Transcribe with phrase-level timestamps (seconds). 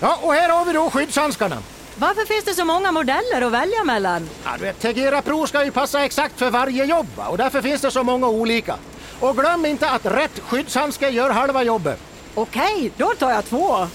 [0.00, 1.56] Ja, och här har vi då skyddshandskarna.
[1.96, 4.28] Varför finns det så många modeller att välja mellan?
[4.44, 7.80] Ja, du vet, Tegera Pro ska ju passa exakt för varje jobb och därför finns
[7.80, 8.76] det så många olika.
[9.20, 11.98] Och glöm inte att rätt skyddshandske gör halva jobbet.
[12.34, 13.86] Okej, då tar jag två.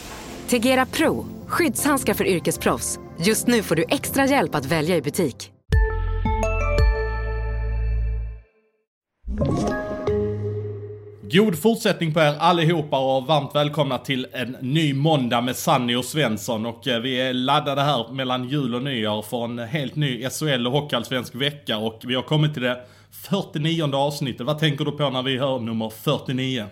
[0.47, 2.99] Tegera Pro, skyddshandskar för yrkesproffs.
[3.19, 5.51] Just nu får du extra hjälp att välja i butik.
[11.33, 16.05] God fortsättning på er allihopa och varmt välkomna till en ny måndag med Sanny och
[16.05, 16.65] Svensson.
[16.65, 20.67] Och eh, vi är laddade här mellan jul och nyår för en helt ny SHL
[20.67, 21.77] och Hockeyallsvensk vecka.
[21.77, 24.45] Och vi har kommit till det 49 avsnittet.
[24.45, 26.65] Vad tänker du på när vi hör nummer 49?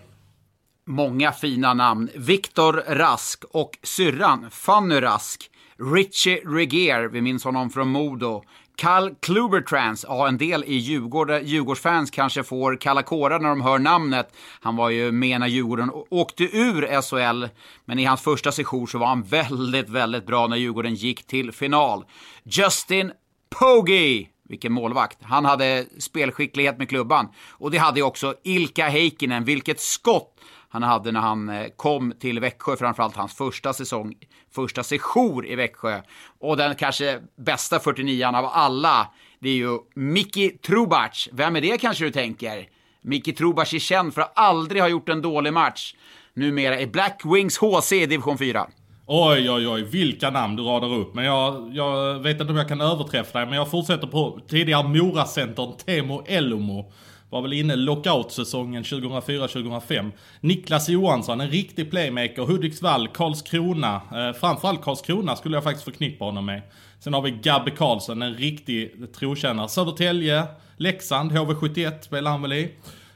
[0.88, 2.10] Många fina namn.
[2.16, 5.50] Viktor Rask och syrran Fanny Rask.
[5.96, 8.44] Richie Regier, vi minns honom från Modo.
[8.80, 13.80] Karl Klubertrans, ja en del i Djurgård, Djurgårdsfans kanske får kalla kårar när de hör
[13.80, 14.34] namnet.
[14.62, 17.48] Han var ju med när Djurgården åkte ur SHL,
[17.86, 21.52] men i hans första session så var han väldigt, väldigt bra när Djurgården gick till
[21.52, 22.06] final.
[22.44, 23.12] Justin
[23.50, 25.18] Pogge, vilken målvakt.
[25.22, 27.28] Han hade spelskicklighet med klubban.
[27.50, 30.39] Och det hade ju också Ilka Heikkinen, vilket skott
[30.70, 34.16] han hade när han eh, kom till Växjö, framförallt hans första säsong,
[34.52, 36.02] första sejour i Växjö.
[36.40, 39.08] Och den kanske bästa 49an av alla,
[39.40, 41.30] det är ju Miki Trubac.
[41.32, 42.68] Vem är det kanske du tänker?
[43.02, 45.94] Miki Trubac är känd för att aldrig ha gjort en dålig match.
[46.34, 48.68] Numera i Black Wings HC i division 4.
[49.06, 51.14] Oj, oj, oj, vilka namn du radar upp.
[51.14, 54.88] Men jag, jag vet inte om jag kan överträffa dig, men jag fortsätter på tidigare
[54.88, 56.92] Mora-centern Temo Elomo.
[57.30, 60.12] Var väl inne lockout-säsongen 2004-2005.
[60.42, 62.42] Niklas Johansson, en riktig playmaker.
[62.42, 63.96] Hudiksvall, Karlskrona.
[63.96, 66.62] Eh, framförallt Karlskrona skulle jag faktiskt förknippa honom med.
[67.00, 69.70] Sen har vi Gabbe Karlsson, en riktig trotjänare.
[69.70, 70.44] Södertälje,
[70.78, 72.64] Leksand, HV71 spelar han väl i.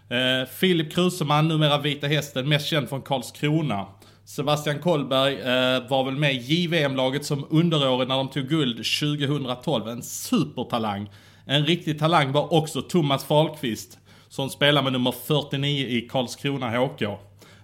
[0.09, 3.85] Eh, Filip Kruseman, numera Vita Hästen, mest känd från Karlskrona.
[4.25, 9.87] Sebastian Kollberg eh, var väl med i JVM-laget som underårig när de tog guld 2012.
[9.87, 11.09] En supertalang.
[11.45, 13.99] En riktig talang var också Thomas Fahlqvist
[14.33, 17.01] som spelar med nummer 49 i Karlskrona HK.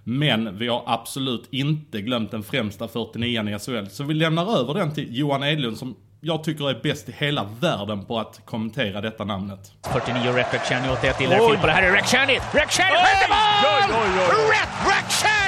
[0.04, 3.86] Men vi har absolut inte glömt den främsta 49 i SHL.
[3.90, 7.48] Så vi lämnar över den till Johan Edlund som jag tycker är bäst i hela
[7.60, 9.72] världen på att kommentera detta namnet.
[9.92, 12.38] 49 Rhett Rakhshani åt ett illa film på det här är Rakhshani!
[12.52, 14.00] Rakhshani skjuter mål!
[14.50, 15.39] Rhett Rakhshani,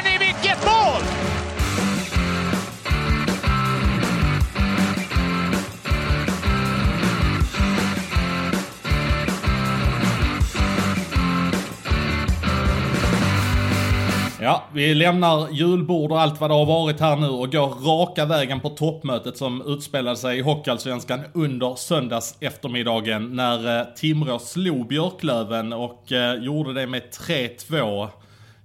[14.43, 18.25] Ja, vi lämnar julbord och allt vad det har varit här nu och går raka
[18.25, 24.89] vägen på toppmötet som utspelade sig i Hockeyallsvenskan under söndags eftermiddagen när eh, Timrå slog
[24.89, 28.09] Björklöven och eh, gjorde det med 3-2.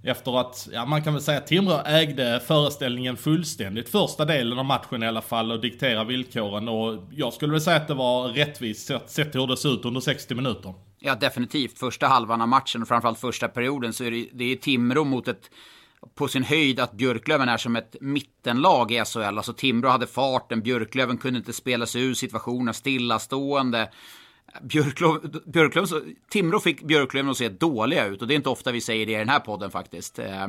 [0.02, 4.64] Efter att, ja man kan väl säga att Timrå ägde föreställningen fullständigt första delen av
[4.64, 8.28] matchen i alla fall och dikterade villkoren och jag skulle väl säga att det var
[8.28, 10.74] rättvist sett, sett hur det såg ut under 60 minuter.
[10.98, 11.78] Ja, definitivt.
[11.78, 15.28] Första halvan av matchen och framförallt första perioden så är det, det är Timrå mot
[15.28, 15.50] ett
[16.14, 19.18] på sin höjd att Björklöven är som ett mittenlag i SHL.
[19.18, 23.90] Alltså Timrå hade farten, Björklöven kunde inte spela sig ur situationen, stillastående.
[24.62, 25.42] Björklund...
[25.46, 29.06] Björklöven, Timrå fick Björklöven att se dåliga ut och det är inte ofta vi säger
[29.06, 30.18] det i den här podden faktiskt.
[30.18, 30.46] Eh,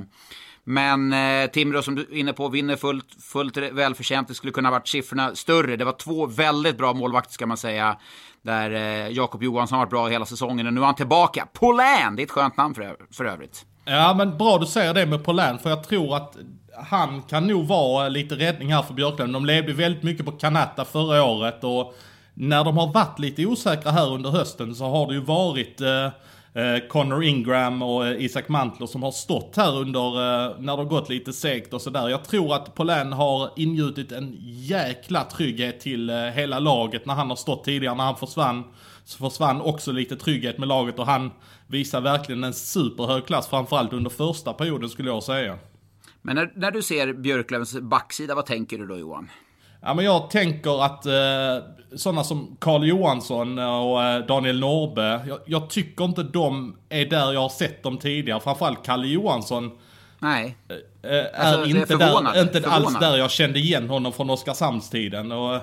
[0.63, 4.27] men eh, Timrå som du är inne på vinner fullt, fullt välförtjänt.
[4.27, 5.75] Det skulle kunna varit siffrorna större.
[5.75, 7.97] Det var två väldigt bra målvakter ska man säga.
[8.41, 11.47] Där eh, Jakob Johansson har varit bra hela säsongen och nu är han tillbaka.
[11.53, 13.65] Polän, det är ett skönt namn för, för övrigt.
[13.85, 16.37] Ja men bra du säger det med Polän för jag tror att
[16.83, 19.31] han kan nog vara lite räddning här för Björklöven.
[19.31, 21.95] De levde väldigt mycket på Kanata förra året och
[22.39, 26.05] när de har varit lite osäkra här under hösten så har det ju varit eh,
[26.63, 30.83] eh Connor Ingram och eh, Isak Mantler som har stått här under, eh, när det
[30.83, 32.09] har gått lite segt och sådär.
[32.09, 37.29] Jag tror att Polen har ingjutit en jäkla trygghet till eh, hela laget när han
[37.29, 38.63] har stått tidigare, när han försvann.
[39.05, 41.31] Så försvann också lite trygghet med laget och han
[41.67, 45.57] visar verkligen en superhög klass, framförallt under första perioden skulle jag säga.
[46.21, 49.29] Men när, när du ser Björklövens backsida, vad tänker du då Johan?
[49.81, 51.65] Ja, men jag tänker att eh,
[51.95, 57.33] sådana som Karl Johansson och eh, Daniel Norbe, jag, jag, tycker inte de är där
[57.33, 58.39] jag har sett dem tidigare.
[58.39, 59.71] Framförallt Kalle Johansson.
[60.19, 60.57] Nej.
[61.03, 65.31] Eh, är alltså, inte, där, inte alls där jag kände igen honom från Oskarshamnstiden.
[65.31, 65.61] Och,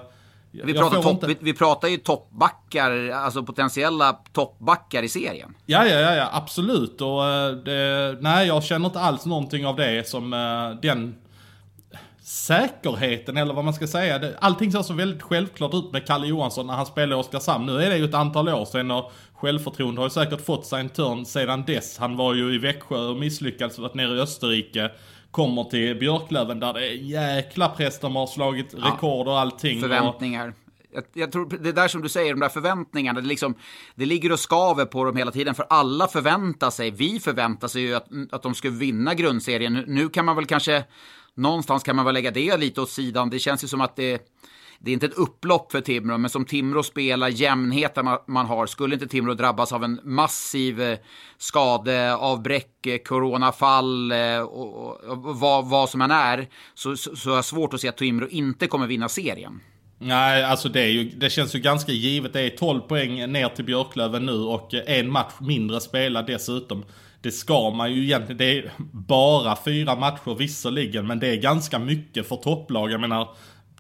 [0.51, 1.27] vi pratar, topp, inte...
[1.27, 5.55] vi, vi pratar ju toppbackar, alltså potentiella toppbackar i serien.
[5.67, 7.01] Ja, ja, ja, ja absolut.
[7.01, 10.31] Och, eh, det, nej, jag känner inte alls någonting av det som
[10.83, 11.15] den
[12.47, 14.33] säkerheten eller vad man ska säga.
[14.39, 17.67] allting ser så väldigt självklart ut med Kalle Johansson när han spelar i Oskarshamn.
[17.67, 20.81] Nu är det ju ett antal år sedan och självförtroende har ju säkert fått sig
[20.81, 21.99] en törn sedan dess.
[21.99, 24.91] Han var ju i Växjö och misslyckades, varit nere i Österrike.
[25.31, 29.81] kommer till Björklöven där det är jäkla präst, de har slagit rekord och allting.
[29.81, 30.55] Förväntningar.
[30.97, 33.55] Jag, jag, tror det är där som du säger, de där förväntningarna, det, liksom,
[33.95, 35.55] det ligger och skaver på dem hela tiden.
[35.55, 39.73] För alla förväntar sig, vi förväntar sig ju att, att de ska vinna grundserien.
[39.73, 40.85] Nu, nu kan man väl kanske,
[41.35, 43.31] någonstans kan man väl lägga det lite åt sidan.
[43.31, 44.27] Det känns ju som att det
[44.79, 48.95] det är inte ett upplopp för Timrå, men som Timrå spelar, jämnheten man har, skulle
[48.95, 50.99] inte Timrå drabbas av en massiv eh,
[51.39, 57.33] skadeavbräck, eh, coronafall eh, och, och, och vad, vad som än är, så, så, så
[57.33, 59.61] är det svårt att se att Timrå inte kommer vinna serien.
[59.99, 62.33] Nej, alltså det, är ju, det känns ju ganska givet.
[62.33, 66.85] Det är 12 poäng ner till Björklöven nu och eh, en match mindre spelad dessutom.
[67.21, 71.79] Det ska man ju egentligen, det är bara fyra matcher visserligen, men det är ganska
[71.79, 72.91] mycket för topplag.
[72.91, 73.29] Jag menar,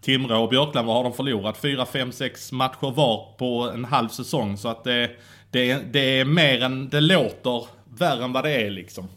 [0.00, 4.56] Timrå och Björklöven har de förlorat 4, 5, 6 matcher var på en halv säsong.
[4.56, 5.10] Så att det,
[5.50, 7.66] det, det är mer än det låter
[7.98, 9.08] värre än vad det är liksom.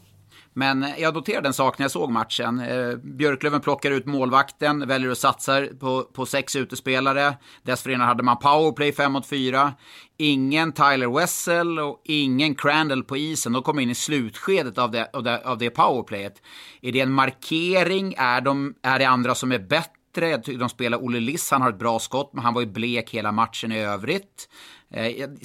[0.54, 2.60] Men eh, jag noterade en sak när jag såg matchen.
[2.60, 7.38] Eh, Björklöven plockar ut målvakten, väljer att satsa på, på sex utespelare.
[7.64, 9.74] Dessförinnan hade man powerplay 5 mot 4.
[10.18, 13.54] Ingen Tyler Wessel och ingen Crandall på isen.
[13.54, 16.42] De kommer in i slutskedet av det, av det, av det powerplayet.
[16.82, 18.14] Är det en markering?
[18.18, 19.94] Är, de, är det andra som är bättre?
[20.14, 20.30] bättre.
[20.30, 22.68] Jag tycker de spelar Olle Liss, han har ett bra skott, men han var ju
[22.68, 24.50] blek hela matchen i övrigt.
[24.92, 25.38] Eh, jag,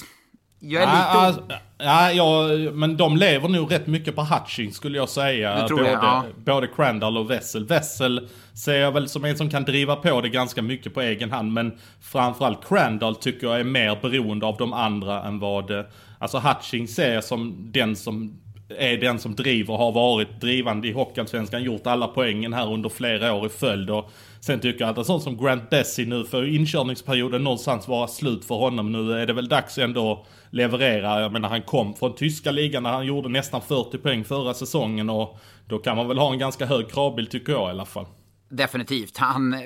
[0.59, 0.99] jag är lite...
[0.99, 1.43] Alltså,
[1.79, 5.63] ja, ja, men de lever nog rätt mycket på Hutchings skulle jag säga.
[5.63, 6.25] Det tror både, jag, ja.
[6.37, 7.67] både Crandall och Wessel.
[7.67, 11.33] Wessel ser jag väl som en som kan driva på det ganska mycket på egen
[11.33, 11.53] hand.
[11.53, 15.71] Men framförallt Crandall tycker jag är mer beroende av de andra än vad...
[16.19, 20.93] Alltså Hutchings ser jag som den som är den som driver, har varit drivande i
[20.93, 23.91] Hockeyallsvenskan, gjort alla poängen här under flera år i följd.
[23.91, 28.09] Och sen tycker jag att en sån som Grant Desi nu, för inkörningsperioden någonstans vara
[28.09, 28.93] slut för honom.
[28.93, 31.21] Nu är det väl dags ändå att leverera.
[31.21, 35.11] Jag menar han kom från tyska ligan när han gjorde nästan 40 poäng förra säsongen
[35.11, 35.39] och
[35.69, 38.07] då kan man väl ha en ganska hög kravbild tycker jag i alla fall.
[38.49, 39.19] Definitivt.
[39.19, 39.57] Han,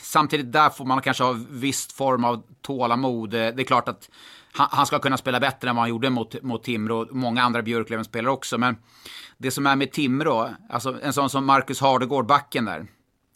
[0.00, 3.30] samtidigt där får man kanske ha viss form av tålamod.
[3.30, 4.10] Det är klart att
[4.52, 7.06] han, han, ska kunna spela bättre än vad han gjorde mot, mot Timrå.
[7.10, 8.58] Många andra Björklöven-spelare också.
[8.58, 8.76] Men
[9.38, 12.86] det som är med Timrå, alltså en sån som Marcus Hardegård, backen där.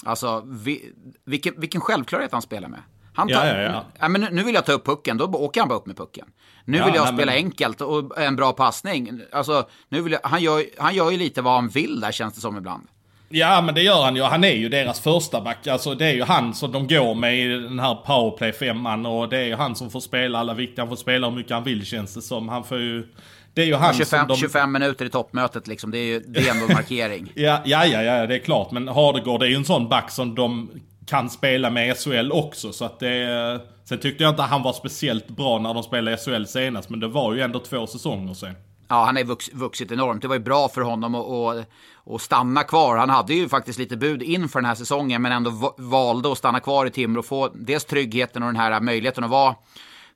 [0.04, 0.92] Alltså, vi,
[1.24, 2.82] vilken, vilken självklarhet han spelar med.
[3.14, 3.84] Han tar, ja, ja, ja.
[3.98, 6.26] ja men nu vill jag ta upp pucken, då åker han bara upp med pucken.
[6.64, 9.20] Nu vill jag nej, spela men- enkelt och en bra passning.
[9.32, 12.34] Alltså, nu vill jag, han, gör, han gör ju lite vad han vill där känns
[12.34, 12.88] det som ibland.
[13.36, 14.22] Ja men det gör han ju.
[14.22, 15.66] Han är ju deras första back.
[15.66, 19.28] Alltså det är ju han som de går med i den här powerplay femman och
[19.28, 20.82] det är ju han som får spela alla viktiga.
[20.84, 22.48] Han får spela hur mycket han vill känns det som.
[22.48, 23.06] Han får ju...
[23.54, 24.36] Det är ju han 25, som de...
[24.36, 27.32] 25 minuter i toppmötet liksom, det är ju det är ändå en markering.
[27.34, 28.70] Ja, ja, ja, ja, det är klart.
[28.70, 30.70] Men Hardegård är ju en sån back som de
[31.06, 32.72] kan spela med SHL också.
[32.72, 33.60] Så att det...
[33.84, 36.90] Sen tyckte jag inte han var speciellt bra när de spelade SHL senast.
[36.90, 38.54] Men det var ju ändå två säsonger sen.
[38.94, 40.22] Ja, han har vux, vuxit enormt.
[40.22, 41.66] Det var ju bra för honom att, att,
[42.14, 42.96] att stanna kvar.
[42.96, 46.60] Han hade ju faktiskt lite bud inför den här säsongen, men ändå valde att stanna
[46.60, 49.54] kvar i Timrå och få dels tryggheten och den här möjligheten att vara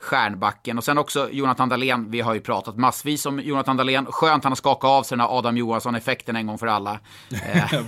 [0.00, 0.78] stjärnbacken.
[0.78, 2.10] Och sen också Jonathan Dahlén.
[2.10, 4.06] Vi har ju pratat massvis om Jonathan Dahlén.
[4.06, 7.00] Skönt han har skakat av sig den här Adam Johansson-effekten en gång för alla.
[7.30, 7.80] Eh,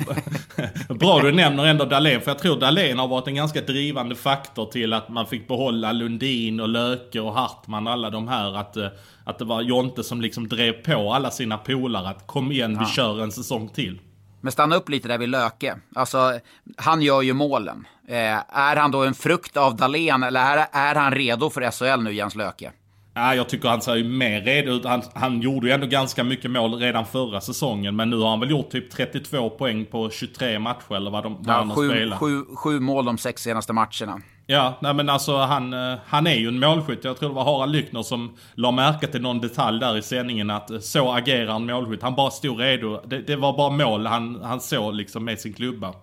[0.97, 4.67] Bra du nämner ändå Dahlén, för jag tror Dahlén har varit en ganska drivande faktor
[4.67, 8.57] till att man fick behålla Lundin och Löke och Hartman och alla de här.
[8.57, 8.87] Att, eh,
[9.25, 12.87] att det var Jonte som liksom drev på alla sina polare att kom igen, vi
[12.87, 14.01] kör en säsong till.
[14.41, 15.77] Men stanna upp lite där vid Löke.
[15.95, 16.41] Alltså,
[16.77, 17.87] han gör ju målen.
[18.11, 22.03] Eh, är han då en frukt av Dahlén eller är, är han redo för SHL
[22.03, 22.73] nu, Jens Löke?
[23.15, 24.85] Ja, jag tycker han ser ju mer redo ut.
[24.85, 27.97] Han, han gjorde ju ändå ganska mycket mål redan förra säsongen.
[27.97, 31.37] Men nu har han väl gjort typ 32 poäng på 23 matcher eller vad, de,
[31.43, 32.19] vad han Ja, har sju, spelat.
[32.19, 34.21] sju, sju mål de sex senaste matcherna.
[34.47, 37.05] Ja, nej men alltså han, eh, han är ju en målskytt.
[37.05, 40.51] Jag tror det var Harald Lyckner som la märke till någon detalj där i sändningen
[40.51, 42.03] att eh, så agerar en målskytt.
[42.03, 43.01] Han bara stod redo.
[43.07, 45.95] Det, det var bara mål han, han såg liksom med sin klubba.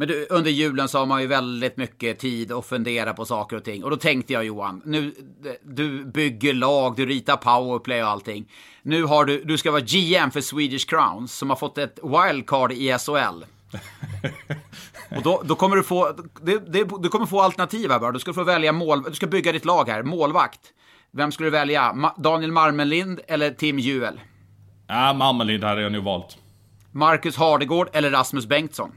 [0.00, 3.56] Men du, under julen så har man ju väldigt mycket tid att fundera på saker
[3.56, 3.84] och ting.
[3.84, 5.14] Och då tänkte jag Johan, nu,
[5.62, 8.52] du bygger lag, du ritar powerplay och allting.
[8.82, 12.72] Nu har du, du ska vara GM för Swedish Crowns som har fått ett wildcard
[12.72, 13.44] i SHL.
[15.16, 18.12] Och då, då kommer du få, det, det, du kommer få alternativ här bara.
[18.12, 20.02] Du ska få välja mål, du ska bygga ditt lag här.
[20.02, 20.60] Målvakt.
[21.10, 21.92] Vem skulle du välja?
[21.92, 24.20] Ma- Daniel Marmelind eller Tim Juel?
[24.86, 26.38] Ja, Marmelind hade jag nog valt.
[26.92, 28.92] Marcus Hardegård eller Rasmus Bengtsson?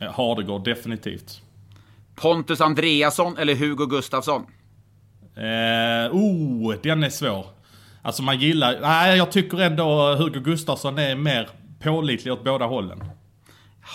[0.00, 1.42] Eh, Hardegård definitivt.
[2.14, 4.46] Pontus Andreasson eller Hugo Gustafsson?
[5.36, 7.46] Eh, oh, den är svår.
[8.02, 11.48] Alltså man gillar, nej jag tycker ändå Hugo Gustafsson är mer
[11.82, 13.04] pålitlig åt båda hållen.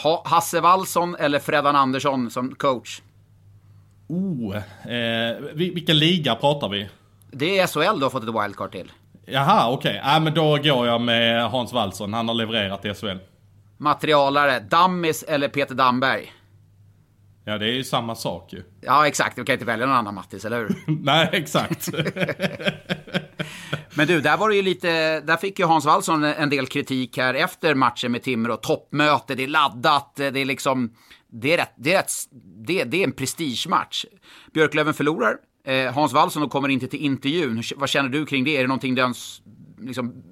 [0.03, 3.01] Ha, Hasse Wallson eller Freddan Andersson som coach?
[4.07, 6.89] Oh, eh, vil- vilken liga pratar vi?
[7.31, 8.91] Det är SHL du har fått ett wildcard till.
[9.25, 10.00] Jaha, okej.
[10.03, 10.19] Okay.
[10.19, 12.13] men då går jag med Hans Wallson.
[12.13, 13.17] Han har levererat i SHL.
[13.83, 16.33] Materialare, Dammis eller Peter Damberg?
[17.45, 18.63] Ja, det är ju samma sak ju.
[18.81, 19.35] Ja, exakt.
[19.35, 20.75] Du kan inte välja någon annan Mattis, eller hur?
[21.03, 21.89] Nej, exakt.
[23.95, 27.17] Men du, där var det ju lite, där fick ju Hans Wallson en del kritik
[27.17, 28.57] här efter matchen med Timrå.
[28.57, 30.93] Toppmöte, det är laddat, det är liksom,
[31.31, 32.11] det är, rätt, det är, rätt,
[32.67, 34.05] det, det är en prestigematch.
[34.53, 37.63] Björklöven förlorar, eh, Hans Wallson kommer inte till intervjun.
[37.75, 38.57] Vad känner du kring det?
[38.57, 39.41] Är det någonting du ens
[39.85, 40.23] liksom,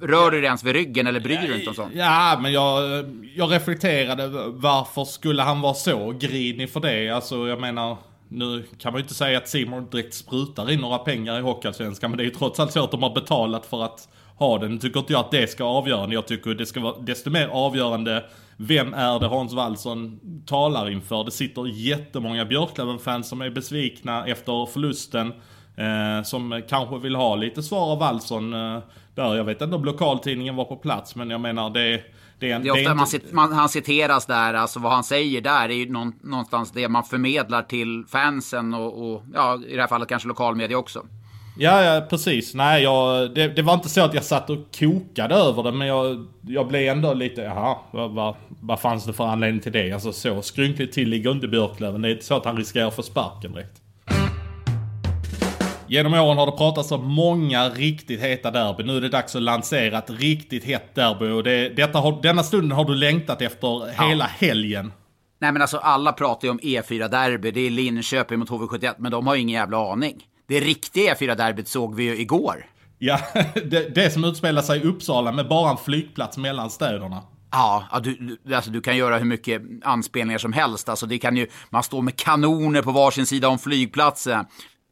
[0.00, 1.92] rör du dig ens vid ryggen eller bryr du dig inte om sånt?
[1.94, 4.28] Ja, men jag, jag reflekterade.
[4.48, 7.10] Varför skulle han vara så grinig för det?
[7.10, 7.96] Alltså, jag menar...
[8.28, 12.10] Nu kan man ju inte säga att Simon direkt sprutar in några pengar i Hockeyallsvenskan,
[12.10, 14.78] men det är ju trots allt så att de har betalat för att ha den.
[14.78, 16.14] Tycker inte jag att det ska vara avgörande.
[16.14, 18.24] Jag tycker det ska vara desto mer avgörande
[18.56, 21.24] vem är det Hans Wallson talar inför?
[21.24, 25.32] Det sitter jättemånga Björklöven-fans som är besvikna efter förlusten.
[25.76, 28.78] Eh, som kanske vill ha lite svar av Wallson eh,
[29.14, 29.34] där.
[29.34, 32.02] Jag vet inte om lokaltidningen var på plats, men jag menar det...
[32.38, 35.04] Det är, det är ofta det är man, man, han citeras där, alltså vad han
[35.04, 39.74] säger där är ju någon, någonstans det man förmedlar till fansen och, och, ja, i
[39.74, 41.06] det här fallet kanske lokalmedia också.
[41.58, 42.54] Ja, ja precis.
[42.54, 45.88] Nej, jag, det, det, var inte så att jag satt och kokade över det, men
[45.88, 49.92] jag, jag blev ändå lite, jaha, vad, vad, vad fanns det för anledning till det?
[49.92, 52.02] Alltså så skrynkligt till ligger inte Björklöven.
[52.02, 53.82] Det är inte så att han riskerar att få sparken direkt.
[55.88, 58.82] Genom åren har det pratats om många riktigt heta derby.
[58.82, 61.30] Nu är det dags att lansera ett riktigt hett derby.
[61.30, 64.08] Och det, detta har, denna stunden har du längtat efter ja.
[64.08, 64.92] hela helgen.
[65.38, 67.50] Nej men alltså alla pratar ju om E4-derby.
[67.50, 70.24] Det är Linköping mot HV71, men de har ju ingen jävla aning.
[70.48, 72.66] Det riktiga E4-derbyt såg vi ju igår.
[72.98, 73.20] Ja,
[73.54, 77.22] det, det som utspelar sig i Uppsala med bara en flygplats mellan städerna.
[77.50, 80.88] Ja, du, alltså, du kan göra hur mycket anspelningar som helst.
[80.88, 84.44] Alltså, det kan ju, man står med kanoner på varsin sida om flygplatsen.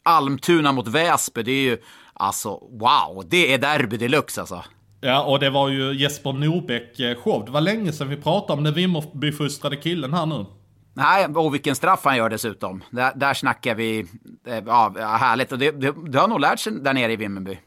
[0.05, 1.79] Almtuna mot Väsby, det är ju
[2.13, 4.65] alltså wow, det är derby deluxe alltså.
[5.01, 7.45] Ja, och det var ju Jesper Norbäck eh, show.
[7.45, 10.47] Det var länge sedan vi pratade om den Vimmerby-fostrade killen här nu.
[10.95, 12.85] Nej, och vilken straff han gör dessutom.
[12.91, 14.07] Där, där snackar vi,
[14.47, 15.53] eh, ja, härligt.
[15.53, 17.59] Och det, det, det har nog lärt sig där nere i Vimmerby.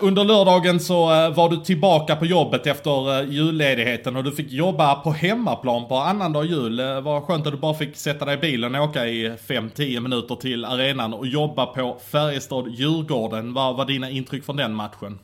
[0.00, 4.52] Under lördagen så eh, var du tillbaka på jobbet efter eh, julledigheten och du fick
[4.52, 6.80] jobba på hemmaplan på annandag jul.
[6.80, 10.00] Eh, vad skönt att du bara fick sätta dig i bilen och åka i 5-10
[10.00, 13.54] minuter till arenan och jobba på Färjestad-Djurgården.
[13.54, 15.18] Vad var dina intryck från den matchen?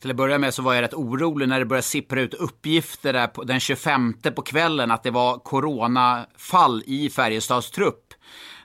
[0.00, 3.12] Till att börja med så var jag rätt orolig när det började sippra ut uppgifter
[3.12, 8.09] där den 25 på kvällen att det var coronafall i Färjestads trupp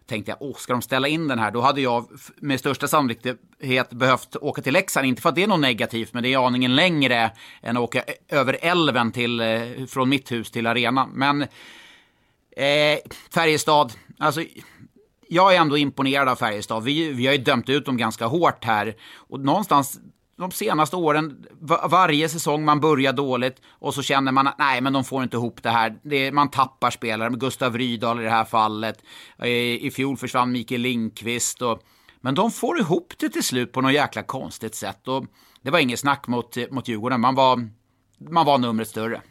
[0.08, 1.52] tänkte jag, åh, ska de ställa in den här?
[1.52, 2.08] Då hade jag
[2.38, 5.08] med största sannolikhet behövt åka till Leksand.
[5.08, 7.32] Inte för att det är något negativt, men det är aningen längre
[7.62, 11.10] än att åka över älven till, eh, från mitt hus till arenan.
[11.14, 13.00] Men eh,
[13.34, 14.42] Färjestad, alltså
[15.30, 16.84] jag är ändå imponerad av Färjestad.
[16.84, 18.96] Vi, vi har ju dömt ut dem ganska hårt här.
[19.16, 20.00] Och någonstans
[20.38, 21.46] de senaste åren,
[21.90, 25.38] varje säsong man börjar dåligt och så känner man att nej, men de får inte
[25.38, 26.00] ihop det här.
[26.04, 29.04] Det, man tappar spelare, med Gustav Rydahl i det här fallet.
[29.44, 31.62] I, i fjol försvann Mikael Lindqvist.
[31.62, 31.82] Och,
[32.22, 35.08] men de får ihop det till slut på något jäkla konstigt sätt.
[35.08, 35.26] Och
[35.62, 37.70] det var inget snack mot, mot Djurgården, man var,
[38.30, 39.22] man var numret större.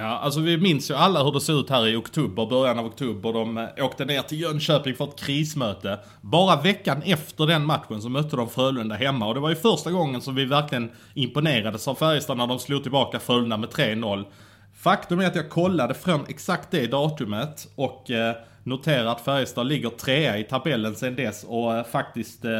[0.00, 2.86] Ja, alltså vi minns ju alla hur det såg ut här i oktober, början av
[2.86, 3.32] oktober.
[3.32, 5.98] De eh, åkte ner till Jönköping för ett krismöte.
[6.20, 9.26] Bara veckan efter den matchen så mötte de Frölunda hemma.
[9.26, 12.82] Och det var ju första gången som vi verkligen imponerades av Färjestad när de slog
[12.82, 14.24] tillbaka Frölunda med 3-0.
[14.78, 19.90] Faktum är att jag kollade från exakt det datumet och eh, noterar att Färjestad ligger
[19.90, 22.50] trea i tabellen sen dess och eh, faktiskt eh,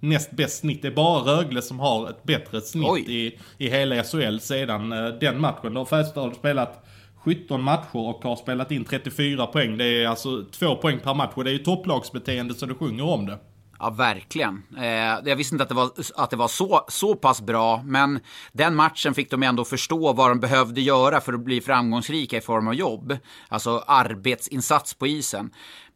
[0.00, 0.82] näst bäst snitt.
[0.82, 5.08] Det är bara Rögle som har ett bättre snitt i, i hela SHL sedan eh,
[5.08, 5.74] den matchen.
[5.74, 6.86] Då har Färjestad spelat
[7.16, 9.78] 17 matcher och har spelat in 34 poäng.
[9.78, 13.04] Det är alltså två poäng per match och det är ju topplagsbeteende så det sjunger
[13.04, 13.38] om det.
[13.80, 14.62] Ja, verkligen.
[14.78, 14.84] Eh,
[15.24, 18.20] jag visste inte att det var, att det var så, så pass bra, men
[18.52, 22.40] den matchen fick de ändå förstå vad de behövde göra för att bli framgångsrika i
[22.40, 23.16] form av jobb.
[23.48, 25.50] Alltså arbetsinsats på isen.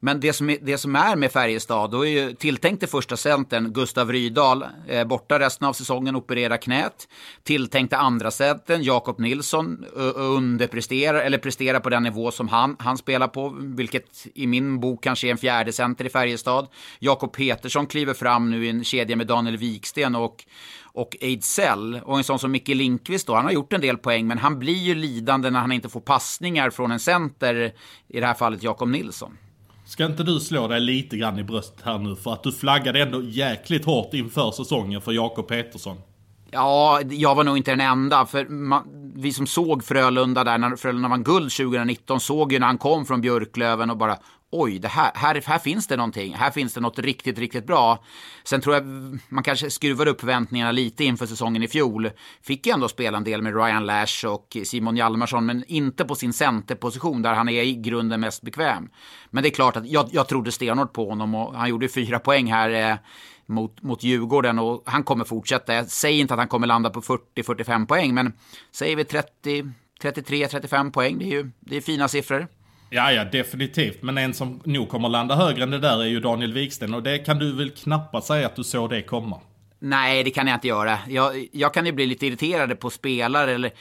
[0.05, 3.73] Men det som, är, det som är med Färjestad, då är ju tilltänkte första centern
[3.73, 7.09] Gustav Rydahl eh, borta resten av säsongen, operera knät.
[7.43, 13.29] Tilltänkte andra centern Jakob Nilsson underpresterar, eller presterar på den nivå som han, han spelar
[13.29, 16.69] på, vilket i min bok kanske är en fjärde center i Färjestad.
[16.99, 20.45] Jakob Petersson kliver fram nu i en kedja med Daniel Wiksten och
[20.95, 22.01] och Ejdsell.
[22.05, 24.59] Och en sån som Micke Lindqvist då, han har gjort en del poäng, men han
[24.59, 27.73] blir ju lidande när han inte får passningar från en center,
[28.09, 29.37] i det här fallet Jakob Nilsson.
[29.93, 32.17] Ska inte du slå dig lite grann i bröstet här nu?
[32.17, 35.97] För att du flaggade ändå jäkligt hårt inför säsongen för Jakob Petersson.
[36.51, 38.27] Ja, jag var nog inte den enda.
[38.27, 42.67] För man, vi som såg Frölunda där, när Frölunda vann guld 2019, såg ju när
[42.67, 44.17] han kom från Björklöven och bara
[44.53, 46.35] oj, det här, här, här finns det någonting.
[46.35, 48.05] Här finns det något riktigt, riktigt bra.
[48.45, 48.85] Sen tror jag
[49.29, 52.11] man kanske skruvade upp förväntningarna lite inför säsongen i fjol.
[52.43, 56.15] Fick ju ändå spela en del med Ryan Lash och Simon Hjalmarsson, men inte på
[56.15, 58.89] sin centerposition där han är i grunden mest bekväm.
[59.31, 62.19] Men det är klart att jag, jag trodde stenhårt på honom och han gjorde fyra
[62.19, 62.97] poäng här eh,
[63.47, 65.75] mot, mot Djurgården och han kommer fortsätta.
[65.75, 68.33] Jag säger inte att han kommer landa på 40-45 poäng, men
[68.73, 72.49] säger vi 30, 33-35 poäng, det är ju det är fina siffror.
[72.95, 74.03] Ja, ja, definitivt.
[74.03, 76.95] Men en som nog kommer landa högre än det där är ju Daniel Wiksten.
[76.95, 79.41] Och det kan du väl knappast säga att du såg det komma?
[79.79, 80.99] Nej, det kan jag inte göra.
[81.09, 83.73] Jag, jag kan ju bli lite irriterad på spelare, eller,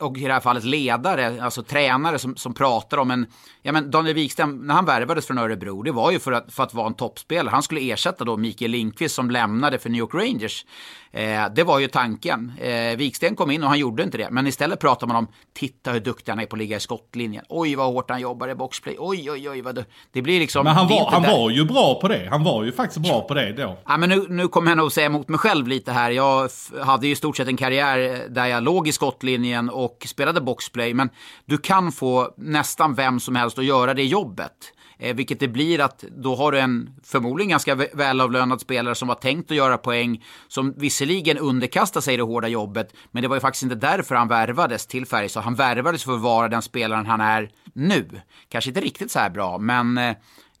[0.00, 3.26] och i det här fallet ledare, alltså tränare som, som pratar om en...
[3.62, 6.62] Ja, men Daniel Wikström, när han värvades från Örebro, det var ju för att, för
[6.62, 7.50] att vara en toppspelare.
[7.50, 10.64] Han skulle ersätta då Mikael Lindqvist som lämnade för New York Rangers.
[11.12, 12.52] Eh, det var ju tanken.
[12.60, 14.28] Eh, Viksten kom in och han gjorde inte det.
[14.30, 17.44] Men istället pratar man om, titta hur duktig han är på att ligga i skottlinjen.
[17.48, 18.96] Oj, vad hårt han jobbar i boxplay.
[18.98, 19.84] Oj, oj, oj, vad du...
[20.12, 20.64] Det blir liksom...
[20.64, 22.28] Men han, var, han var ju bra på det.
[22.30, 23.78] Han var ju faktiskt bra på det då.
[23.86, 26.10] Ja, men nu, nu kommer jag nog säga emot mig själv lite här.
[26.10, 26.50] Jag
[26.82, 30.94] hade ju i stort sett en karriär där jag låg i skottlinjen och spelade boxplay.
[30.94, 31.10] Men
[31.44, 34.52] du kan få nästan vem som helst att göra det jobbet.
[34.98, 39.14] Eh, vilket det blir att då har du en förmodligen ganska välavlönad spelare som var
[39.14, 43.40] tänkt att göra poäng, som visserligen underkastar sig det hårda jobbet, men det var ju
[43.40, 45.44] faktiskt inte därför han värvades till Färjestad.
[45.44, 48.20] Han värvades för att vara den spelaren han är nu.
[48.48, 50.16] Kanske inte riktigt så här bra, men eh,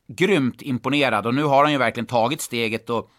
[0.08, 1.26] grymt imponerad.
[1.26, 3.10] Och nu har han ju verkligen tagit steget och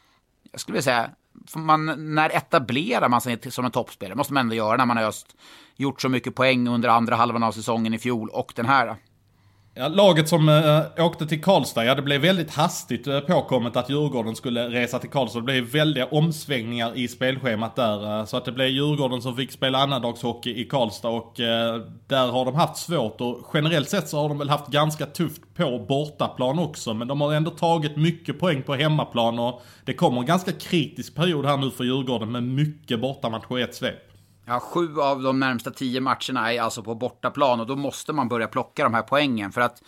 [0.51, 1.09] jag skulle vilja säga,
[1.55, 4.15] man, när etablerar man sig som en toppspelare?
[4.15, 5.35] måste man ändå göra när man har just
[5.75, 8.95] gjort så mycket poäng under andra halvan av säsongen i fjol och den här.
[9.79, 13.89] Ja, laget som äh, åkte till Karlstad, ja det blev väldigt hastigt äh, påkommet att
[13.89, 15.39] Djurgården skulle resa till Karlstad.
[15.39, 18.19] Det blev väldiga omsvängningar i spelschemat där.
[18.19, 22.27] Äh, så att det blev Djurgården som fick spela annandagshockey i Karlstad och äh, där
[22.27, 23.21] har de haft svårt.
[23.21, 26.93] Och generellt sett så har de väl haft ganska tufft på bortaplan också.
[26.93, 31.15] Men de har ändå tagit mycket poäng på hemmaplan och det kommer en ganska kritisk
[31.15, 34.09] period här nu för Djurgården med mycket bortamatcher i ett svep.
[34.51, 38.27] Ja, sju av de närmsta tio matcherna är alltså på bortaplan och då måste man
[38.27, 39.51] börja plocka de här poängen.
[39.51, 39.84] För att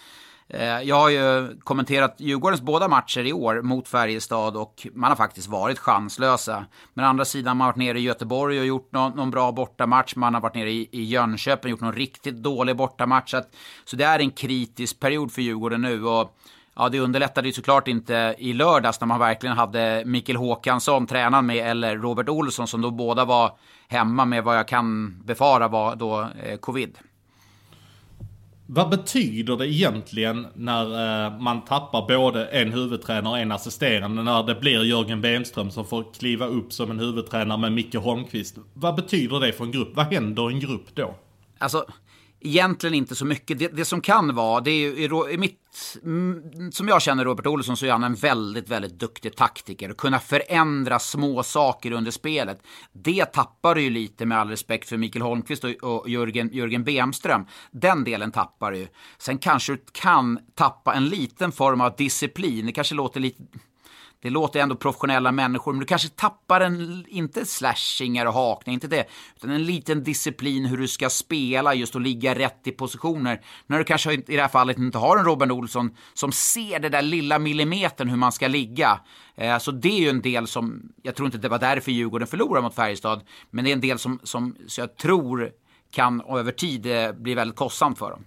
[0.48, 5.16] eh, jag har ju kommenterat Djurgårdens båda matcher i år mot Färjestad och man har
[5.16, 6.66] faktiskt varit chanslösa.
[6.94, 9.51] Men å andra sidan, man har varit nere i Göteborg och gjort någon, någon bra
[9.51, 10.16] bortamatch.
[10.16, 13.31] Man har varit nere i, i Jönköping och gjort någon riktigt dålig bortamatch.
[13.31, 16.05] Så, att, så det är en kritisk period för Djurgården nu.
[16.05, 16.38] Och
[16.75, 21.46] Ja, det underlättade ju såklart inte i lördags när man verkligen hade Mikael Håkansson tränaren
[21.46, 23.51] med eller Robert Olsson som då båda var
[23.88, 26.98] hemma med vad jag kan befara var då eh, covid.
[28.74, 34.24] Vad betyder det egentligen när eh, man tappar både en huvudtränare och en assisterande?
[34.24, 38.57] När det blir Jörgen Benström som får kliva upp som en huvudtränare med Micke Holmqvist.
[38.74, 39.96] Vad betyder det för en grupp?
[39.96, 41.16] Vad händer i en grupp då?
[41.57, 41.86] Alltså,
[42.42, 43.60] egentligen inte så mycket.
[43.60, 45.60] Det, det som kan vara, det är ju i, i mitt,
[46.04, 49.90] mm, som jag känner Robert Olsson så är han en väldigt, väldigt duktig taktiker.
[49.90, 52.64] Att kunna förändra små saker under spelet.
[52.94, 56.84] Det tappar du ju lite med all respekt för Mikael Holmqvist och, och Jörgen, Jörgen
[56.84, 57.46] Bemström.
[57.72, 58.88] Den delen tappar du ju.
[59.18, 62.66] Sen kanske du kan tappa en liten form av disciplin.
[62.66, 63.44] Det kanske låter lite
[64.22, 68.88] det låter ändå professionella människor, men du kanske tappar en, inte slashingar och hakning, inte
[68.88, 69.05] det,
[69.36, 73.42] utan en liten disciplin hur du ska spela just och ligga rätt i positioner.
[73.68, 76.90] När du kanske i det här fallet inte har en Robin Olsson som ser det
[76.90, 79.00] där lilla millimetern hur man ska ligga.
[79.36, 82.27] Eh, så det är ju en del som, jag tror inte det var därför Djurgården
[82.27, 85.51] förlorade mot Färjestad, men det är en del som, som så jag tror
[85.92, 88.24] kan över tid eh, bli väldigt kostsamt för dem.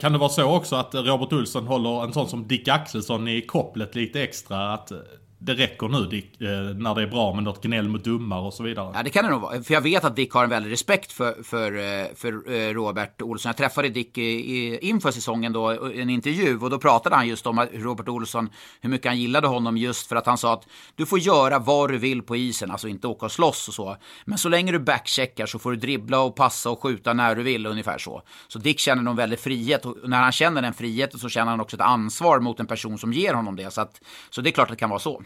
[0.00, 3.40] Kan det vara så också att Robert Olsson håller en sån som Dick Axelsson i
[3.40, 4.74] kopplet lite extra?
[4.74, 4.98] Att eh,
[5.40, 8.54] det räcker nu Dick, eh, när det är bra med något gnäll mot domare och
[8.54, 8.92] så vidare.
[8.94, 9.62] Ja, det kan det nog vara.
[9.62, 13.22] För jag vet att Dick har en väldig respekt för, för, eh, för eh, Robert
[13.22, 13.48] Olsson.
[13.48, 17.46] Jag träffade Dick i, inför säsongen då, eh, en intervju och då pratade han just
[17.46, 21.06] om Robert Olsson, hur mycket han gillade honom just för att han sa att du
[21.06, 23.96] får göra vad du vill på isen, alltså inte åka och slåss och så.
[24.24, 27.42] Men så länge du backcheckar så får du dribbla och passa och skjuta när du
[27.42, 28.22] vill, ungefär så.
[28.48, 31.60] Så Dick känner nog väldig frihet och när han känner den friheten så känner han
[31.60, 33.70] också ett ansvar mot en person som ger honom det.
[33.70, 35.22] Så, att, så det är klart att det kan vara så.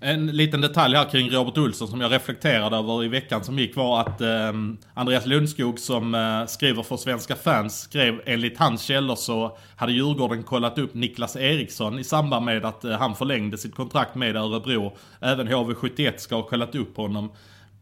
[0.00, 3.76] En liten detalj här kring Robert Olsson som jag reflekterade över i veckan som gick
[3.76, 4.52] var att eh,
[4.94, 10.42] Andreas Lundskog som eh, skriver för Svenska fans skrev enligt hans källor så hade Djurgården
[10.42, 14.96] kollat upp Niklas Eriksson i samband med att eh, han förlängde sitt kontrakt med Örebro.
[15.20, 17.32] Även HV71 ska ha kollat upp honom.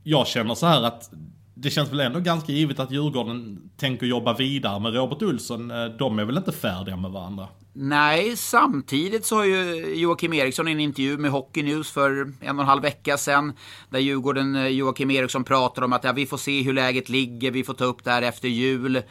[0.03, 1.11] Jag känner så här att
[1.55, 5.71] det känns väl ändå ganska givet att Djurgården tänker jobba vidare med Robert Olsson.
[5.71, 7.49] Eh, de är väl inte färdiga med varandra?
[7.79, 12.57] Nej, samtidigt så har ju Joakim Eriksson i en intervju med Hockey News för en
[12.57, 13.53] och en halv vecka sedan,
[13.91, 17.51] där Djurgården, eh, Joakim Eriksson pratar om att ja, vi får se hur läget ligger,
[17.51, 19.03] vi får ta upp det här efter jul.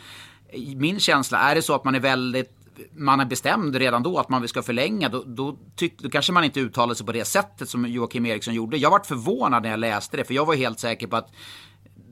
[0.75, 2.51] Min känsla, är det så att man är väldigt
[2.95, 6.43] man är bestämd redan då att man ska förlänga, då, då, tyck, då kanske man
[6.43, 8.77] inte uttalar sig på det sättet som Joakim Eriksson gjorde.
[8.77, 11.31] Jag var förvånad när jag läste det, för jag var helt säker på att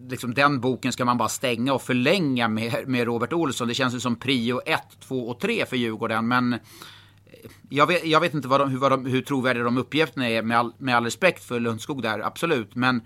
[0.09, 3.67] liksom, den boken ska man bara stänga och förlänga med, med Robert Olsson.
[3.67, 6.27] Det känns ju som prio 1, 2 och 3 för Djurgården.
[6.27, 6.59] Men eh,
[7.69, 10.41] jag vet, jag vet inte vad de, hur, vad de, hur trovärdiga de uppgifterna är,
[10.41, 12.75] med all, med all respekt för Lundskog där, absolut.
[12.75, 13.01] Men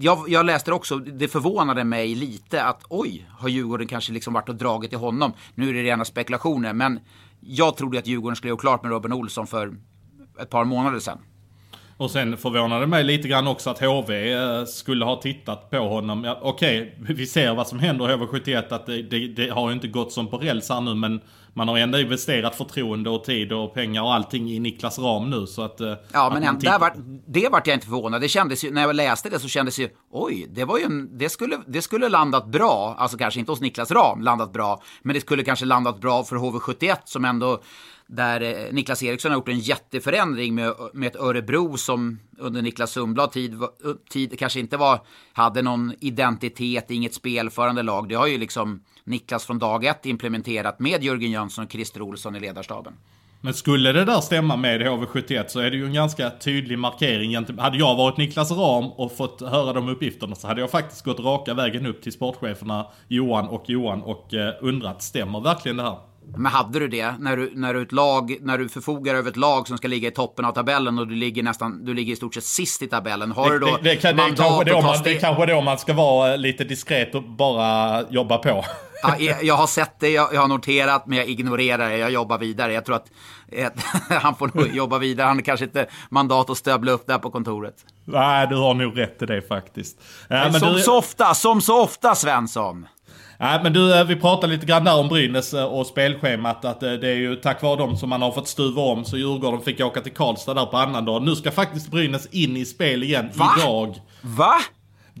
[0.00, 4.34] jag, jag läste det också, det förvånade mig lite att oj, har Djurgården kanske liksom
[4.34, 5.32] varit och dragit i honom.
[5.54, 7.00] Nu är det rena spekulationer, men
[7.40, 9.74] jag trodde att Djurgården skulle göra klart med Robin Olsson för
[10.40, 11.18] ett par månader sedan.
[11.98, 15.78] Och sen förvånade det mig lite grann också att HV eh, skulle ha tittat på
[15.78, 16.24] honom.
[16.24, 19.74] Ja, Okej, vi ser vad som händer i HV71 att det, det, det har ju
[19.74, 21.20] inte gått som på räls här nu men
[21.54, 25.46] man har ändå investerat förtroende och tid och pengar och allting i Niklas Ram nu
[25.46, 25.80] så att...
[25.80, 26.92] eh, Ja, att men tittar- där var,
[27.26, 28.20] det vart jag inte förvånad.
[28.20, 31.18] Det kändes ju, när jag läste det så kändes ju, oj, det var ju en,
[31.18, 32.94] det skulle, det skulle landat bra.
[32.98, 36.36] Alltså kanske inte hos Niklas Ram landat bra, men det skulle kanske landat bra för
[36.36, 37.60] HV71 som ändå
[38.06, 42.90] där eh, Niklas Eriksson har gjort en jätteförändring med, med ett Örebro som under Niklas
[42.90, 43.60] Sundblad tid,
[44.10, 45.00] tid kanske inte var,
[45.32, 48.08] hade någon identitet, inget spelförande lag.
[48.08, 52.36] Det har ju liksom Niklas från dag ett implementerat med Jörgen Jönsson och Christer Olsson
[52.36, 52.92] i ledarstaben.
[53.40, 57.58] Men skulle det där stämma med HV71 så är det ju en ganska tydlig markering.
[57.58, 61.20] Hade jag varit Niklas Ram och fått höra de uppgifterna så hade jag faktiskt gått
[61.20, 65.96] raka vägen upp till sportcheferna Johan och Johan och eh, undrat, stämmer verkligen det här?
[66.36, 69.36] Men hade du det när du, när du, ett lag, när du förfogar över ett
[69.36, 72.16] lag som ska ligga i toppen av tabellen och du ligger nästan, du ligger i
[72.16, 73.32] stort sett sist i tabellen.
[73.32, 75.10] Har du då det, det, kan, det, är mandat kanske att då ta man, det
[75.10, 78.64] är kanske då man ska vara lite diskret och bara jobba på.
[79.02, 81.96] Ja, jag, har sett det, jag, jag har noterat, men jag ignorerar det.
[81.96, 82.72] Jag jobbar vidare.
[82.72, 83.10] Jag tror att
[83.52, 83.68] eh,
[84.20, 85.26] han får nog jobba vidare.
[85.26, 87.74] Han har kanske inte mandat att stövla upp där på kontoret.
[88.04, 90.00] Nej, du har nog rätt i det faktiskt.
[90.28, 92.86] Ja, men som du, så ofta, som så ofta Svensson.
[93.38, 96.64] Nej men du, eh, vi pratade lite grann där om Brynäs eh, och spelschemat.
[96.64, 99.04] Att eh, det är ju tack vare dem som man har fått stuva om.
[99.04, 101.24] Så Djurgården fick åka till Karlstad där på annandagen.
[101.24, 103.50] Nu ska faktiskt Brynäs in i spel igen Va?
[103.58, 103.94] idag.
[104.22, 104.52] Va?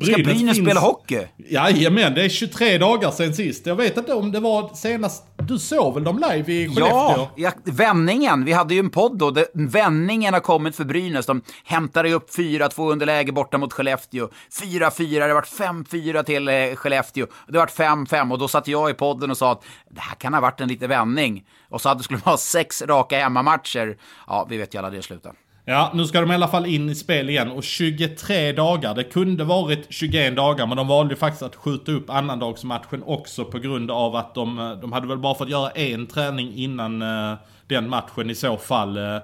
[0.02, 1.20] Ska Brynäs Brynäs finns- spela hockey?
[1.50, 3.66] Jajamän, det är 23 dagar sen sist.
[3.66, 5.24] Jag vet inte om det var senast...
[5.48, 6.88] Du såg väl dem live i Skellefteå?
[6.88, 8.44] Ja, ja, vändningen.
[8.44, 9.34] Vi hade ju en podd då.
[9.54, 11.26] Vändningen har kommit för Brynäs.
[11.26, 14.28] De hämtade upp 4-2 underläge borta mot Skellefteå.
[14.60, 17.26] 4-4, det vart 5-4 till eh, Skellefteå.
[17.48, 20.34] Det vart 5-5 och då satt jag i podden och sa att det här kan
[20.34, 21.44] ha varit en liten vändning.
[21.68, 23.96] Och så hade, skulle man ha sex raka hemmamatcher.
[24.26, 25.32] Ja, vi vet ju alla det slutar.
[25.68, 27.50] Ja, nu ska de i alla fall in i spel igen.
[27.50, 28.94] Och 23 dagar.
[28.94, 33.44] Det kunde varit 21 dagar, men de valde ju faktiskt att skjuta upp annandagsmatchen också
[33.44, 37.02] på grund av att de, eh, de hade väl bara fått göra en träning innan
[37.02, 37.34] eh,
[37.66, 38.96] den matchen i så fall.
[38.96, 39.18] Eh,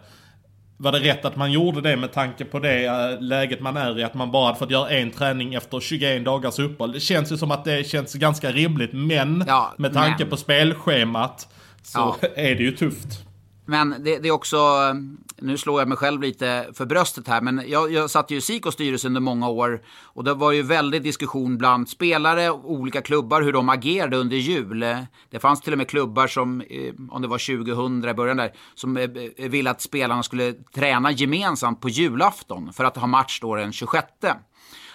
[0.77, 4.03] var det rätt att man gjorde det med tanke på det läget man är i?
[4.03, 6.93] Att man bara hade fått göra en träning efter 21 dagars uppehåll.
[6.93, 10.37] Det känns ju som att det känns ganska rimligt, men Ja, med tanke men- på
[10.37, 11.49] spelschemat
[11.83, 12.29] så Ja.
[12.37, 13.25] är det ju tufft.
[13.73, 14.59] Men det, det är också,
[15.37, 18.41] nu slår jag mig själv lite för bröstet här, men jag, jag satt ju i
[18.41, 23.03] SIKOs styrelse under många år och det var ju väldigt diskussion bland spelare och olika
[23.03, 24.81] klubbar hur de agerade under jul.
[25.31, 28.53] Det fanns till och med klubbar som, eh, om det var 2000 i början där,
[28.75, 33.55] som eh, ville att spelarna skulle träna gemensamt på julafton för att ha match då
[33.55, 34.07] den 26.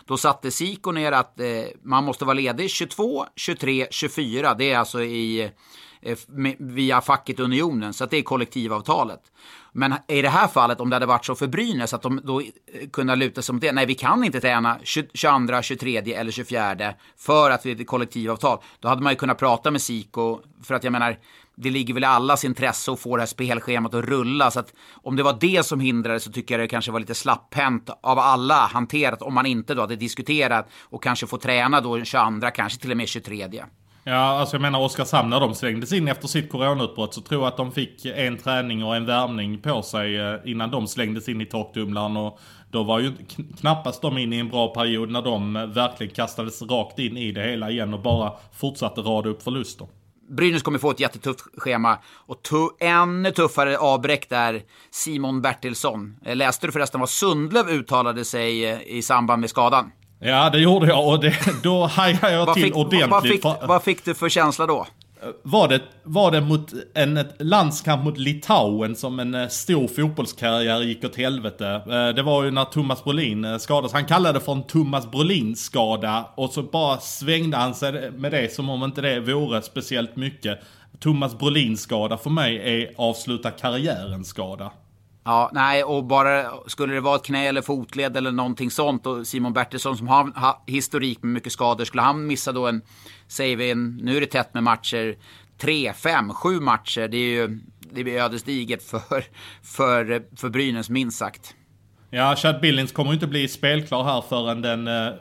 [0.05, 1.47] Då satte Siko ner att eh,
[1.83, 4.53] man måste vara ledig 22, 23, 24.
[4.53, 5.51] Det är alltså i,
[6.07, 6.17] Eh,
[6.57, 9.19] via facket Unionen, så att det är kollektivavtalet.
[9.71, 12.41] Men i det här fallet, om det hade varit så för Brynäs, att de då
[12.41, 12.47] eh,
[12.93, 13.71] kunde luta sig mot det.
[13.71, 18.59] Nej, vi kan inte träna 22, 23 eller 24 för att vi är ett kollektivavtal.
[18.79, 21.17] Då hade man ju kunnat prata med Siko, för att jag menar,
[21.55, 24.51] det ligger väl i allas intresse att få det här spelschemat att rulla.
[24.51, 27.15] Så att om det var det som hindrade så tycker jag det kanske var lite
[27.15, 32.03] slapphänt av alla hanterat om man inte då hade diskuterat och kanske få träna då
[32.03, 33.63] 22, kanske till och med 23.
[34.09, 37.47] Ja, alltså jag menar Oskarshamn när de slängdes in efter sitt coronautbrott så tror jag
[37.47, 41.41] att de fick en träning och en värmning på sig eh, innan de slängdes in
[41.41, 42.17] i torktumlaren.
[42.17, 42.39] Och
[42.71, 43.13] då var ju
[43.59, 47.31] knappast de inne i en bra period när de eh, verkligen kastades rakt in i
[47.31, 49.87] det hela igen och bara fortsatte rada upp förluster.
[50.29, 56.15] Brynäs kommer få ett jättetufft schema och tu ännu tuffare avbräck där Simon Bertilsson.
[56.25, 59.91] Eh, läste du förresten vad Sundlöv uttalade sig i samband med skadan?
[60.19, 63.09] Ja, det gjorde jag och det, då hajade jag till fick, ordentligt.
[63.09, 64.87] vad, fick, vad fick du för känsla då?
[65.43, 71.03] Var det, var det mot en landskamp mot Litauen som en eh, stor fotbollskarriär gick
[71.03, 71.67] åt helvete?
[71.67, 73.93] Eh, Det var ju när Thomas Brolin eh, skadades.
[73.93, 78.53] Han kallade det för en Thomas Brolin-skada och så bara svängde han sig med det
[78.53, 80.59] som om inte det vore speciellt mycket.
[80.99, 84.71] Thomas Brolin-skada för mig är avsluta karriären-skada.
[85.27, 89.27] Ja, nej, och bara skulle det vara ett knä eller fotled eller någonting sånt och
[89.27, 92.81] Simon Bertilsson som har ha, historik med mycket skador, skulle han missa då en,
[93.27, 95.15] säger vi en, nu är det tätt med matcher,
[95.57, 97.07] tre, fem, sju matcher.
[97.07, 99.23] Det är ju det blir ödesdigert för,
[99.63, 101.55] för, för Brynäs, minst sagt.
[102.09, 105.13] Ja, Chad Billings kommer ju inte bli spelklar här förrän den eh,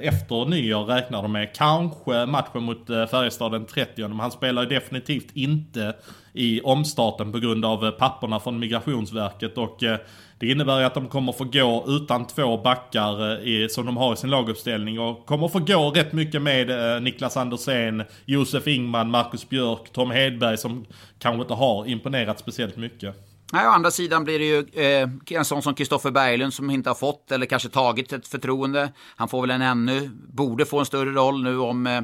[0.00, 1.54] efter nyår räknar de med.
[1.54, 5.94] Kanske matchen mot eh, Färjestad den 30 men han spelar ju definitivt inte
[6.32, 9.98] i omstarten på grund av eh, papperna från Migrationsverket och eh,
[10.38, 14.12] det innebär att de kommer få gå utan två backar eh, i, som de har
[14.12, 19.48] i sin laguppställning och kommer få gå rätt mycket med Niklas Andersén, Josef Ingman, Marcus
[19.48, 20.86] Björk, Tom Hedberg som
[21.18, 23.16] kanske inte har imponerat speciellt mycket.
[23.52, 26.90] Nej, å andra sidan blir det ju eh, en sån som Kristoffer Berglund som inte
[26.90, 28.92] har fått eller kanske tagit ett förtroende.
[29.16, 32.00] Han får väl en ännu, borde få en större roll nu om eh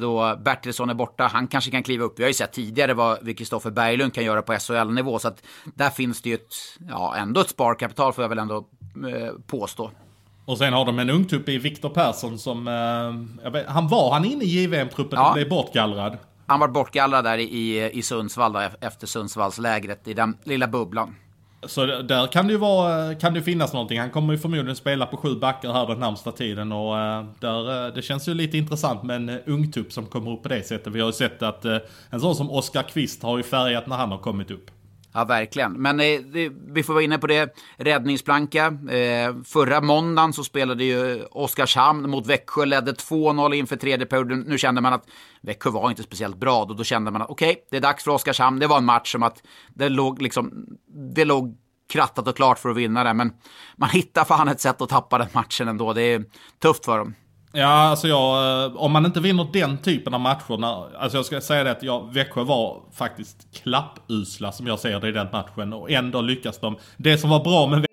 [0.00, 1.30] då Bertilsson är borta.
[1.32, 2.18] Han kanske kan kliva upp.
[2.18, 5.18] Vi har ju sett tidigare vad Kristoffer Berglund kan göra på SHL-nivå.
[5.18, 6.54] Så att där finns det ju ett,
[6.88, 9.90] ja, ändå ett sparkapital får jag väl ändå eh, påstå.
[10.44, 12.68] Och sen har de en ungtupp i Viktor Persson som,
[13.44, 15.28] eh, vet, han var han inne i JVM-truppen ja.
[15.28, 16.18] och blev bortgallrad?
[16.46, 21.16] Han var bortgallrad där i, i Sundsvall då, efter Sundsvallslägret i den lilla bubblan.
[21.66, 24.00] Så där kan det ju vara, eh, kan det finnas någonting.
[24.00, 27.86] Han kommer ju förmodligen spela på sju backar här den närmsta tiden och eh, där,
[27.86, 30.92] eh, det känns ju lite intressant med en ungtupp som kommer upp på det sättet.
[30.92, 31.64] Vi har ju sett att
[32.10, 34.70] en sån som Oskar Kvist har ju färgat när han har kommit upp.
[35.16, 35.72] Ja, verkligen.
[35.72, 37.56] Men eh, det, vi får vara inne på det.
[37.76, 38.66] Räddningsplanka.
[38.90, 44.40] Eh, förra måndagen så spelade ju Oskarshamn mot Växjö, ledde 2-0 inför tredje perioden.
[44.40, 45.06] Nu kände man att
[45.40, 46.64] Växjö var inte speciellt bra.
[46.64, 48.58] Då, då kände man att okej, okay, det är dags för Oskarshamn.
[48.58, 49.42] Det var en match som att
[49.74, 50.66] det låg, liksom,
[51.14, 51.56] det låg
[51.92, 53.16] krattat och klart för att vinna den.
[53.16, 53.32] Men
[53.76, 55.92] man hittar fan ett sätt att tappa den matchen ändå.
[55.92, 56.24] Det är
[56.62, 57.14] tufft för dem.
[57.56, 60.56] Ja, alltså jag, eh, om man inte vinner den typen av matcher.
[60.56, 65.00] När, alltså jag ska säga det att jag, Växjö var faktiskt klappusla som jag ser
[65.00, 65.72] det i den matchen.
[65.72, 66.76] Och ändå lyckas de.
[66.96, 67.86] Det som var bra med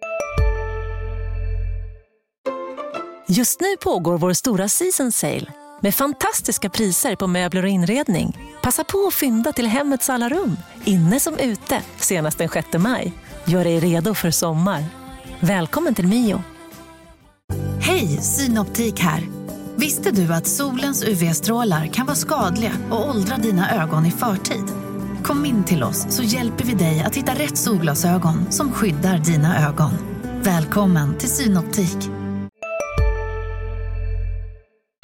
[3.28, 5.46] Just nu pågår vår stora season sale.
[5.82, 8.38] Med fantastiska priser på möbler och inredning.
[8.64, 10.58] Passa på att fynda till hemmets alla rum.
[10.86, 11.82] Inne som ute.
[11.98, 13.14] Senast den 6 maj.
[13.46, 14.86] Gör dig redo för sommar.
[15.40, 16.44] Välkommen till Mio.
[17.82, 19.41] Hej, Synoptik här.
[19.82, 24.64] Visste du att solens UV-strålar kan vara skadliga och åldra dina ögon i förtid?
[25.24, 29.68] Kom in till oss så hjälper vi dig att hitta rätt solglasögon som skyddar dina
[29.68, 29.92] ögon.
[30.44, 31.98] Välkommen till Synoptik.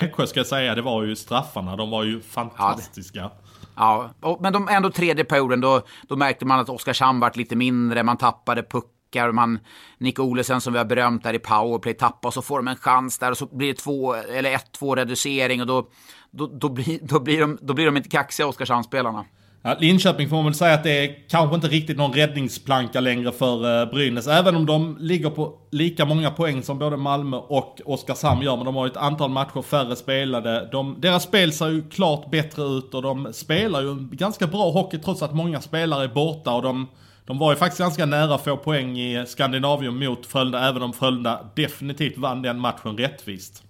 [0.01, 1.75] Växjö ska jag säga, det var ju straffarna.
[1.75, 3.31] De var ju fantastiska.
[3.75, 7.55] Ja, ja men de, ändå tredje perioden, då, då märkte man att Oskarshamn vart lite
[7.55, 9.31] mindre, man tappade puck nickar.
[9.31, 9.59] Man,
[9.97, 12.75] Nick Olesen som vi har berömt där i powerplay tappar och så får de en
[12.75, 15.87] chans där och så blir det två, eller ett, två reducering och då,
[16.31, 19.25] då, då, blir, då, blir, de, då blir de inte kaxiga Oskarshamnsspelarna.
[19.63, 23.31] Ja, Linköping får man väl säga att det är kanske inte riktigt någon räddningsplanka längre
[23.31, 24.27] för eh, Brynäs.
[24.27, 28.55] Även om de ligger på lika många poäng som både Malmö och Oskarshamn gör.
[28.55, 30.69] Men de har ju ett antal matcher färre spelade.
[30.71, 34.97] De, deras spel ser ju klart bättre ut och de spelar ju ganska bra hockey
[34.97, 36.53] trots att många spelare är borta.
[36.53, 36.87] Och de,
[37.27, 40.93] de var ju faktiskt ganska nära att få poäng i Skandinavien mot Frölunda, även om
[40.93, 43.63] Frölunda definitivt vann den matchen rättvist.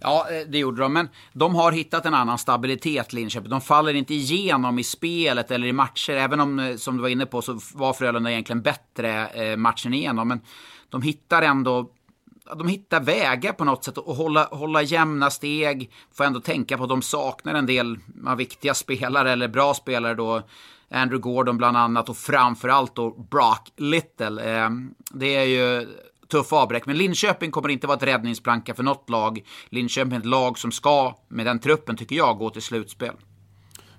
[0.00, 0.92] Ja, eh, det gjorde de.
[0.92, 3.50] Men de har hittat en annan stabilitet, Linköping.
[3.50, 6.12] De faller inte igenom i spelet eller i matcher.
[6.12, 9.94] Även om, eh, som du var inne på, så var Frölunda egentligen bättre eh, matchen
[9.94, 10.28] igenom.
[10.28, 10.40] Men
[10.88, 11.90] de hittar ändå
[12.56, 15.90] de hittar vägar på något sätt att hålla, hålla jämna steg.
[16.14, 17.98] Får ändå tänka på att de saknar en del
[18.36, 20.42] viktiga spelare eller bra spelare då.
[20.90, 24.56] Andrew Gordon bland annat och framförallt då Brock Little.
[24.56, 24.70] Eh,
[25.10, 25.86] det är ju
[26.28, 26.86] tuffa avbräck.
[26.86, 29.40] Men Linköping kommer inte vara ett räddningsplanka för något lag.
[29.68, 33.14] Linköping är ett lag som ska, med den truppen tycker jag, gå till slutspel.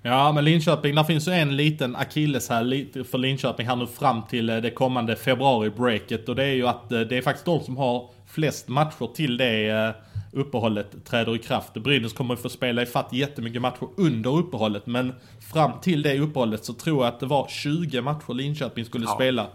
[0.02, 4.22] Ja, men Linköping, där finns ju en liten akilles här för Linköping här nu fram
[4.22, 6.28] till eh, det kommande februari-breaket.
[6.28, 9.36] Och det är ju att eh, det är faktiskt de som har flest matcher till
[9.36, 9.90] det eh,
[10.32, 11.74] uppehållet träder i kraft.
[11.74, 14.86] Brynäs kommer att få spela i fatt jättemycket matcher under uppehållet.
[14.86, 15.14] Men
[15.52, 19.14] fram till det uppehållet så tror jag att det var 20 matcher Linköping skulle ja.
[19.14, 19.46] spela.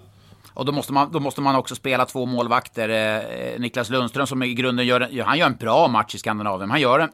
[0.53, 2.89] Och då måste, man, då måste man också spela två målvakter.
[2.89, 6.69] Eh, Niklas Lundström som i grunden gör, han gör en bra match i Skandinavien.
[6.69, 7.09] Han gör en,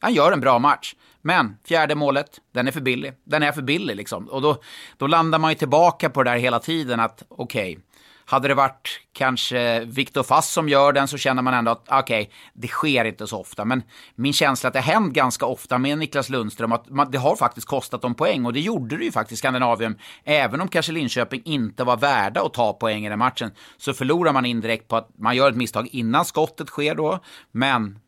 [0.00, 0.94] han gör en bra match.
[1.22, 3.12] Men fjärde målet, den är för billig.
[3.24, 4.28] Den är för billig liksom.
[4.28, 4.56] Och då,
[4.96, 7.84] då landar man ju tillbaka på det där hela tiden att okej, okay,
[8.30, 12.22] hade det varit kanske Viktor Fass som gör den så känner man ändå att okej,
[12.22, 13.64] okay, det sker inte så ofta.
[13.64, 13.82] Men
[14.14, 17.36] min känsla är att det hänt ganska ofta med Niklas Lundström att man, det har
[17.36, 19.98] faktiskt kostat dem poäng och det gjorde det ju faktiskt i Skandinavien.
[20.24, 24.32] Även om kanske Linköping inte var värda att ta poäng i den matchen så förlorar
[24.32, 27.18] man indirekt på att man gör ett misstag innan skottet sker då.
[27.52, 27.98] Men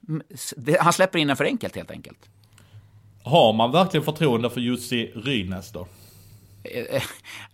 [0.57, 2.19] det, han släpper in den för enkelt helt enkelt.
[3.25, 5.87] Har man verkligen förtroende för Jussi Rynäs då?
[6.65, 7.03] Eh, eh,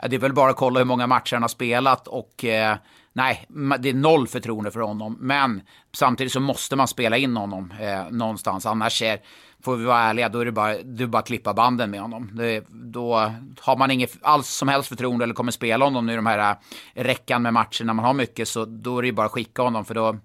[0.09, 2.77] det är väl bara att kolla hur många matcher han har spelat och eh,
[3.13, 3.47] nej,
[3.79, 5.17] det är noll förtroende för honom.
[5.21, 7.75] Men samtidigt så måste man spela in honom
[8.11, 8.67] någonstans.
[8.67, 9.21] Annars är,
[9.63, 12.31] får vi vara ärliga, då är det bara, du bara att klippa banden med honom.
[12.33, 16.17] Det, då har man inget alls som helst förtroende eller kommer spela honom nu i
[16.17, 16.57] de här
[16.95, 18.49] räckan med matcher när man har mycket.
[18.49, 20.17] Så då är det ju bara att skicka honom för då,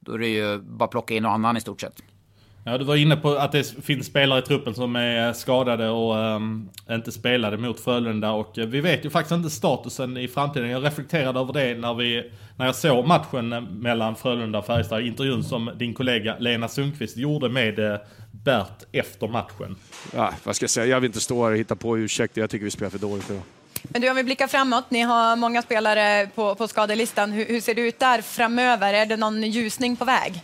[0.00, 2.02] då är det ju bara att plocka in någon annan i stort sett.
[2.64, 6.14] Ja, du var inne på att det finns spelare i truppen som är skadade och
[6.16, 8.30] um, inte spelade mot Frölunda.
[8.30, 10.70] Och uh, vi vet ju faktiskt inte statusen i framtiden.
[10.70, 13.48] Jag reflekterade över det när, vi, när jag såg matchen
[13.80, 15.06] mellan Frölunda och Färjestad.
[15.06, 17.96] Intervjun som din kollega Lena Sundqvist gjorde med uh,
[18.30, 19.76] Bert efter matchen.
[20.14, 20.86] Ja, vad ska jag säga?
[20.86, 22.40] Jag vill inte stå här och hitta på ursäkter.
[22.40, 23.42] Jag tycker vi spelar för dåligt idag.
[23.82, 27.32] Men du, om vi blickar framåt, ni har många spelare på, på skadelistan.
[27.32, 28.94] Hur, hur ser det ut där framöver?
[28.94, 30.42] Är det någon ljusning på väg?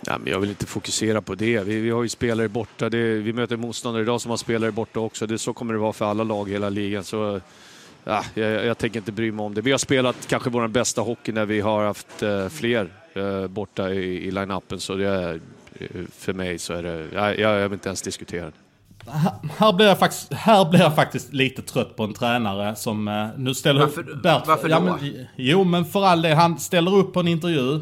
[0.00, 1.60] Nej, men jag vill inte fokusera på det.
[1.60, 2.88] Vi, vi har ju spelare borta.
[2.88, 5.26] Det, vi möter motståndare idag som har spelare borta också.
[5.26, 7.04] Det, så kommer det vara för alla lag i hela ligan.
[7.04, 7.40] Så,
[8.04, 9.60] ja, jag, jag tänker inte bry mig om det.
[9.60, 13.90] Vi har spelat kanske vår bästa hockey när vi har haft eh, fler eh, borta
[13.90, 14.80] i, i line-upen.
[14.80, 15.40] Så det
[16.12, 17.06] för mig så är det...
[17.12, 18.52] Jag, jag vill inte ens diskutera det.
[19.56, 23.26] Här blir, jag faktiskt, här blir jag faktiskt lite trött på en tränare som eh,
[23.36, 24.22] nu ställer varför, upp...
[24.22, 24.84] Bert, varför ja, då?
[24.84, 27.80] Men, jo men för all det, han ställer upp på en intervju.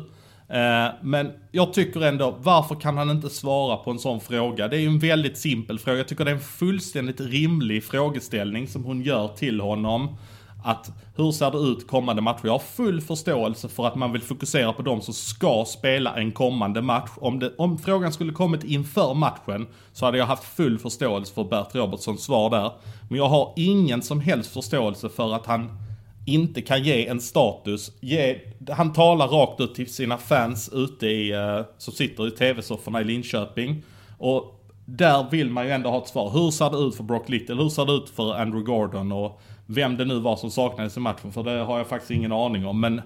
[0.49, 4.69] Eh, men jag tycker ändå, varför kan han inte svara på en sån fråga?
[4.69, 5.99] Det är ju en väldigt simpel fråga.
[5.99, 10.17] Jag tycker det är en fullständigt rimlig frågeställning som hon gör till honom.
[10.65, 12.41] Att hur ser det ut kommande matcher?
[12.45, 16.33] Jag har full förståelse för att man vill fokusera på de som ska spela en
[16.33, 17.11] kommande match.
[17.17, 21.45] Om, det, om frågan skulle kommit inför matchen så hade jag haft full förståelse för
[21.45, 22.73] Bert Robertsons svar där.
[23.09, 25.84] Men jag har ingen som helst förståelse för att han
[26.27, 27.93] inte kan ge en status.
[28.01, 28.39] Ge,
[28.71, 33.05] han talar rakt ut till sina fans ute i, uh, som sitter i tv-sofforna i
[33.05, 33.83] Linköping.
[34.19, 36.31] Och där vill man ju ändå ha ett svar.
[36.31, 37.55] Hur ser det ut för Brock Little?
[37.55, 39.13] Hur ser det ut för Andrew Gordon?
[39.13, 41.33] Och vem det nu var som saknades i matchen.
[41.33, 42.81] För det har jag faktiskt ingen aning om.
[42.81, 43.03] Men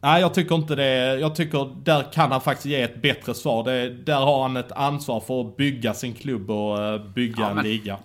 [0.00, 1.18] Nej, jag tycker inte det.
[1.20, 3.64] Jag tycker där kan han faktiskt ge ett bättre svar.
[3.64, 7.50] Det, där har han ett ansvar för att bygga sin klubb och uh, bygga ja,
[7.50, 7.98] en liga.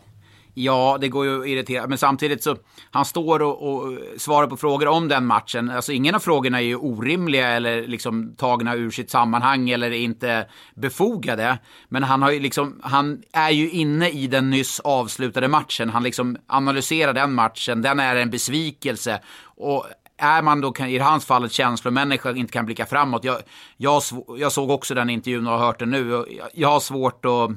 [0.54, 1.88] Ja, det går ju att irritera.
[1.88, 2.56] Men samtidigt så,
[2.92, 5.70] han står och, och, svarar på frågor om den matchen.
[5.70, 10.48] Alltså ingen av frågorna är ju orimliga eller liksom tagna ur sitt sammanhang eller inte
[10.76, 11.58] befogade.
[11.90, 15.90] Men han har ju liksom, han är ju inne i den nyss avslutade matchen.
[15.90, 17.82] Han liksom analyserar den matchen.
[17.82, 19.20] Den är en besvikelse.
[19.46, 19.86] Och
[20.18, 23.24] är man då, i hans fall, ett känslomänniska och inte kan blicka framåt.
[23.24, 23.38] Jag,
[23.78, 24.02] jag,
[24.38, 26.10] jag såg också den intervjun och har hört den nu.
[26.10, 27.52] Jag, jag har svårt att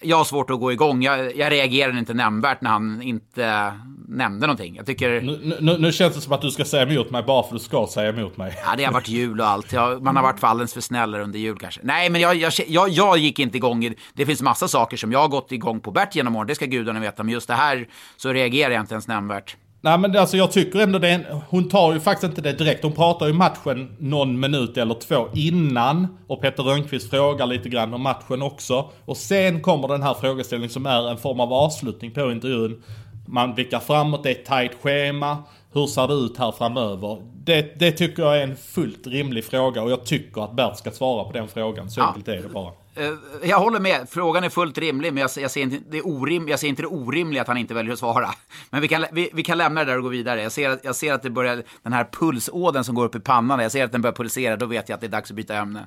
[0.00, 1.02] jag har svårt att gå igång.
[1.02, 3.72] Jag, jag reagerade inte nämnvärt när han inte
[4.08, 4.76] nämnde någonting.
[4.76, 5.20] Jag tycker...
[5.20, 7.60] Nu, nu, nu, känns det som att du ska säga emot mig bara för att
[7.60, 8.58] du ska säga emot mig.
[8.66, 9.72] Ja, det har varit jul och allt.
[9.72, 11.80] Jag, man har varit alldeles för snäll under jul kanske.
[11.84, 13.94] Nej, men jag, jag, jag, jag gick inte igång.
[14.14, 16.46] Det finns massa saker som jag har gått igång på Bert genom åren.
[16.46, 17.22] Det ska gudarna veta.
[17.22, 19.56] Men just det här så reagerar jag inte ens nämnvärt.
[19.82, 22.82] Nej men alltså jag tycker ändå det, en, hon tar ju faktiskt inte det direkt.
[22.82, 26.18] Hon pratar ju matchen någon minut eller två innan.
[26.26, 28.90] Och Peter Rönnqvist frågar lite grann om matchen också.
[29.04, 32.82] Och sen kommer den här frågeställningen som är en form av avslutning på intervjun.
[33.26, 35.38] Man blickar framåt, det är ett tajt schema.
[35.72, 37.22] Hur ser det ut här framöver?
[37.44, 40.90] Det, det tycker jag är en fullt rimlig fråga och jag tycker att Bert ska
[40.90, 41.90] svara på den frågan.
[41.90, 42.72] Så enkelt är det bara.
[42.94, 44.06] Eh, jag håller med.
[44.10, 46.88] Frågan är fullt rimlig, men jag, jag, ser, inte det orim, jag ser inte det
[46.88, 48.28] orimliga att han inte väljer att svara.
[48.70, 50.42] Men vi kan, vi, vi kan lämna det där och gå vidare.
[50.42, 53.60] Jag ser, jag ser att det börjar, den här pulsådern som går upp i pannan,
[53.60, 54.56] jag ser att den börjar pulsera.
[54.56, 55.86] Då vet jag att det är dags att byta ämne.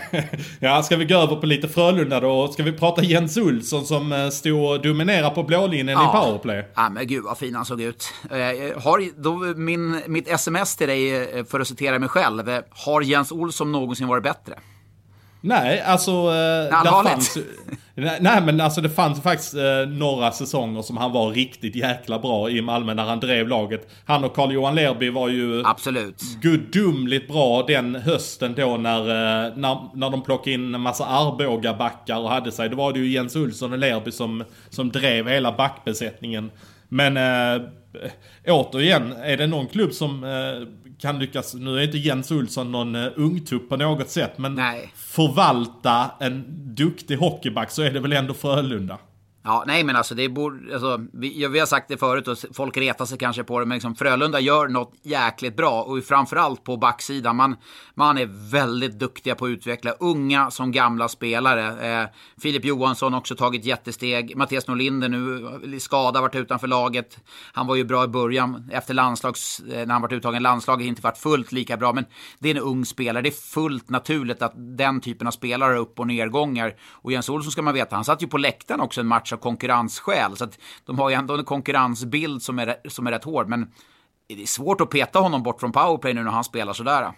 [0.60, 2.48] ja, ska vi gå över på lite Frölunda då?
[2.48, 6.08] Ska vi prata Jens Olsson som eh, stod och dominerade på blålinjen ja.
[6.08, 6.68] i powerplay?
[6.74, 8.12] Ja, men gud vad fin han såg ut.
[8.30, 13.32] Eh, har, då, min, mitt sms till dig, för att citera mig själv, har Jens
[13.32, 14.54] Olsson någonsin varit bättre?
[15.44, 16.10] Nej, alltså...
[16.10, 17.36] Eh, Allvarligt?
[18.20, 22.50] nej, men alltså det fanns faktiskt eh, några säsonger som han var riktigt jäkla bra
[22.50, 23.88] i Malmö när han drev laget.
[24.04, 25.66] Han och Carl-Johan Lerby var ju...
[25.66, 26.22] Absolut.
[26.40, 32.18] Gudomligt bra den hösten då när, eh, när, när de plockade in en massa Arboga-backar
[32.18, 32.68] och hade sig.
[32.68, 36.50] Då var det ju Jens Olsson och Lerby som, som drev hela backbesättningen.
[36.88, 37.62] Men äh,
[38.46, 40.68] återigen, är det någon klubb som äh,
[41.02, 44.92] kan lyckas, nu är inte Jens Olsson någon uh, ungtupp på något sätt, men Nej.
[44.96, 48.98] förvalta en duktig hockeyback så är det väl ändå Frölunda.
[49.44, 52.76] Ja, nej men alltså det borde, alltså, vi, vi har sagt det förut och folk
[52.76, 56.76] retar sig kanske på det, men liksom Frölunda gör något jäkligt bra och framförallt på
[56.76, 57.36] backsidan.
[57.36, 57.56] Man,
[57.94, 62.00] man är väldigt duktiga på att utveckla unga som gamla spelare.
[62.02, 62.08] Eh,
[62.42, 64.36] Filip Johansson också tagit jättesteg.
[64.36, 67.18] Mattias Norlinder nu eh, skada, varit utanför laget.
[67.52, 71.02] Han var ju bra i början efter landslags, eh, när han varit uttagen landslaget, inte
[71.02, 72.04] varit fullt lika bra, men
[72.38, 73.22] det är en ung spelare.
[73.22, 76.74] Det är fullt naturligt att den typen av spelare har upp och nedgångar.
[76.90, 79.36] Och Jens Olsson ska man veta, han satt ju på läktaren också en match av
[79.36, 80.36] konkurrensskäl.
[80.36, 83.48] Så att de har ju ändå en konkurrensbild som är, som är rätt hård.
[83.48, 83.72] Men
[84.28, 87.12] det är svårt att peta honom bort från powerplay nu när han spelar sådär.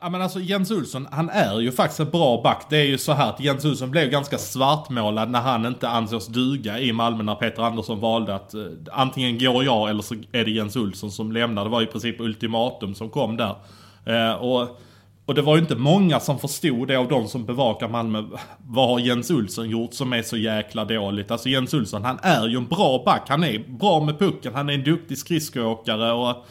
[0.00, 2.66] Ja men alltså Jens Olsson, han är ju faktiskt en bra back.
[2.70, 6.26] Det är ju så här att Jens Olsson blev ganska svartmålad när han inte ansågs
[6.26, 10.44] duga i Malmö när Peter Andersson valde att eh, antingen går jag eller så är
[10.44, 11.64] det Jens Olsson som lämnar.
[11.64, 13.56] Det var i princip ultimatum som kom där.
[14.04, 14.80] Eh, och,
[15.26, 18.22] och det var ju inte många som förstod det av de som bevakar Malmö.
[18.66, 21.30] Vad har Jens Olsson gjort som är så jäkla dåligt?
[21.30, 23.22] Alltså Jens Olsson, han är ju en bra back.
[23.28, 26.46] Han är bra med pucken, han är en duktig skridskoåkare och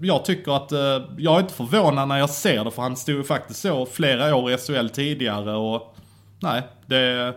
[0.00, 0.78] jag tycker att, eh,
[1.18, 4.36] jag är inte förvånad när jag ser det för han stod ju faktiskt så flera
[4.36, 5.96] år i SHL tidigare och
[6.42, 7.34] nej, det,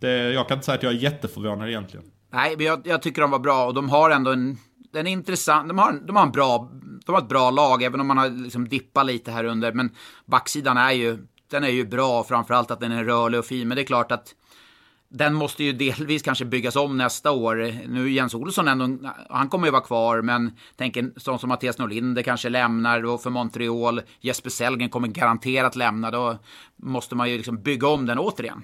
[0.00, 2.06] det, jag kan inte säga att jag är jätteförvånad egentligen.
[2.32, 4.58] Nej, men jag, jag tycker de var bra och de har ändå en,
[4.94, 6.70] en intressant, de har, de har en bra,
[7.06, 9.90] de har ett bra lag även om man har liksom dippat lite här under, men
[10.26, 11.18] backsidan är ju,
[11.50, 14.12] den är ju bra, framförallt att den är rörlig och fin, men det är klart
[14.12, 14.34] att
[15.14, 17.74] den måste ju delvis kanske byggas om nästa år.
[17.88, 22.22] Nu Jens Olsson ändå, han kommer ju vara kvar, men tänker sån som Mattias Norlinder
[22.22, 24.02] kanske lämnar då för Montreal.
[24.20, 26.10] Jesper Sellgren kommer garanterat lämna.
[26.10, 26.38] Då
[26.76, 28.62] måste man ju liksom bygga om den återigen.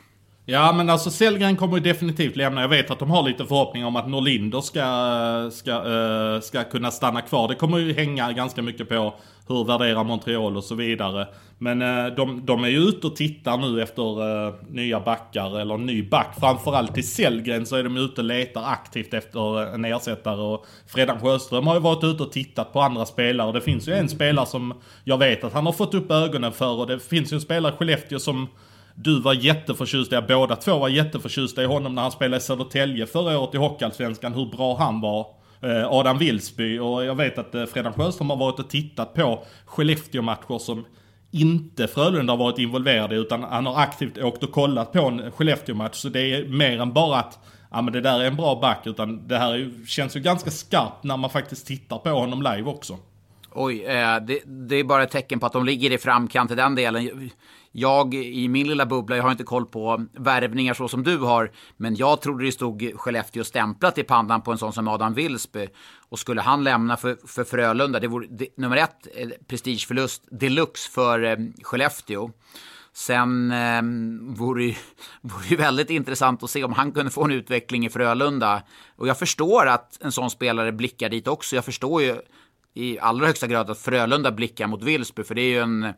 [0.51, 2.61] Ja men alltså Sellgren kommer ju definitivt lämna.
[2.61, 6.91] Jag vet att de har lite förhoppning om att Norlinder ska, ska, uh, ska kunna
[6.91, 7.49] stanna kvar.
[7.49, 9.15] Det kommer ju hänga ganska mycket på
[9.49, 11.27] hur värderar Montreal och så vidare.
[11.59, 15.79] Men uh, de, de är ju ute och tittar nu efter uh, nya backar, eller
[15.79, 16.37] ny back.
[16.41, 20.41] Framförallt till Sellgren så är de ute och letar aktivt efter en ersättare.
[20.41, 23.53] Och Fredan Sjöström har ju varit ute och tittat på andra spelare.
[23.53, 24.75] Det finns ju en spelare som
[25.05, 26.81] jag vet att han har fått upp ögonen för.
[26.81, 28.49] Och det finns ju en spelare i Skellefteå som
[29.03, 33.07] du var jätteförtjust i, båda två var jätteförtjusta i honom när han spelade i Södertälje
[33.07, 35.27] förra året i Hockeyallsvenskan, hur bra han var.
[35.61, 39.45] Eh, Adam Wilsby och jag vet att eh, Fredan Sjöström har varit och tittat på
[39.67, 40.85] Skellefteå-matcher som
[41.31, 45.33] inte Frölunda har varit involverade i utan han har aktivt åkt och kollat på en
[45.33, 45.97] Skellefteå-match.
[45.97, 47.39] Så det är mer än bara att
[47.71, 51.05] ja men det där är en bra back utan det här känns ju ganska skarpt
[51.05, 52.99] när man faktiskt tittar på honom live också.
[53.51, 56.55] Oj, eh, det, det, är bara ett tecken på att de ligger i framkant i
[56.55, 57.31] den delen
[57.79, 61.51] jag i min lilla bubbla, jag har inte koll på värvningar så som du har,
[61.77, 65.69] men jag trodde det stod Skellefteå stämplat i pannan på en sån som Adam Wilsby.
[66.09, 70.91] Och skulle han lämna för, för Frölunda, det vore det, nummer ett, eh, prestigeförlust deluxe
[70.91, 72.31] för eh, Skellefteå.
[72.93, 73.83] Sen eh,
[74.37, 74.77] vore det
[75.21, 78.63] vore väldigt intressant att se om han kunde få en utveckling i Frölunda.
[78.97, 81.57] Och jag förstår att en sån spelare blickar dit också.
[81.57, 82.21] Jag förstår ju
[82.75, 85.93] i allra högsta grad att Frölunda blickar mot Wilsby, för det är ju en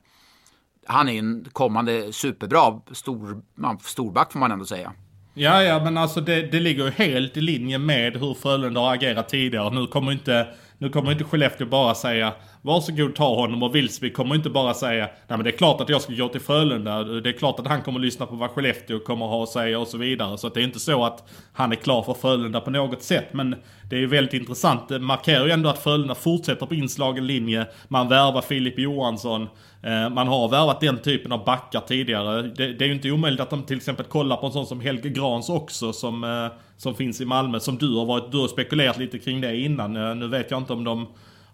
[0.86, 3.42] han är en kommande superbra stor,
[3.82, 4.92] storback får man ändå säga.
[5.34, 8.94] Ja, ja, men alltså det, det ligger ju helt i linje med hur Frölunda har
[8.94, 9.70] agerat tidigare.
[9.70, 10.46] Nu kommer inte,
[10.78, 12.32] nu kommer inte Skellefteå bara säga
[12.62, 15.88] varsågod ta honom och Wilsby kommer inte bara säga nej men det är klart att
[15.88, 17.04] jag ska gå till Frölunda.
[17.04, 19.88] Det är klart att han kommer lyssna på vad Skellefteå kommer ha att säga och
[19.88, 20.38] så vidare.
[20.38, 23.32] Så att det är inte så att han är klar för Frölunda på något sätt.
[23.32, 23.56] Men
[23.90, 24.88] det är ju väldigt intressant.
[24.88, 27.66] Det markerar ju ändå att Frölunda fortsätter på inslagen linje.
[27.88, 29.48] Man värvar Filip Johansson.
[29.82, 32.42] Eh, man har värvat den typen av backar tidigare.
[32.42, 34.80] Det, det är ju inte omöjligt att de till exempel kollar på en sån som
[34.80, 37.61] Helge Grans också som, eh, som finns i Malmö.
[37.61, 39.96] Som du har varit, du har spekulerat lite kring det innan.
[39.96, 41.06] Eh, nu vet jag inte om de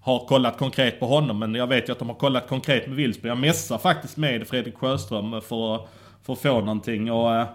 [0.07, 2.97] har kollat konkret på honom men jag vet ju att de har kollat konkret med
[2.97, 3.29] Wilsby.
[3.29, 5.87] Jag mässar faktiskt med Fredrik Sjöström för,
[6.23, 7.47] för att få någonting och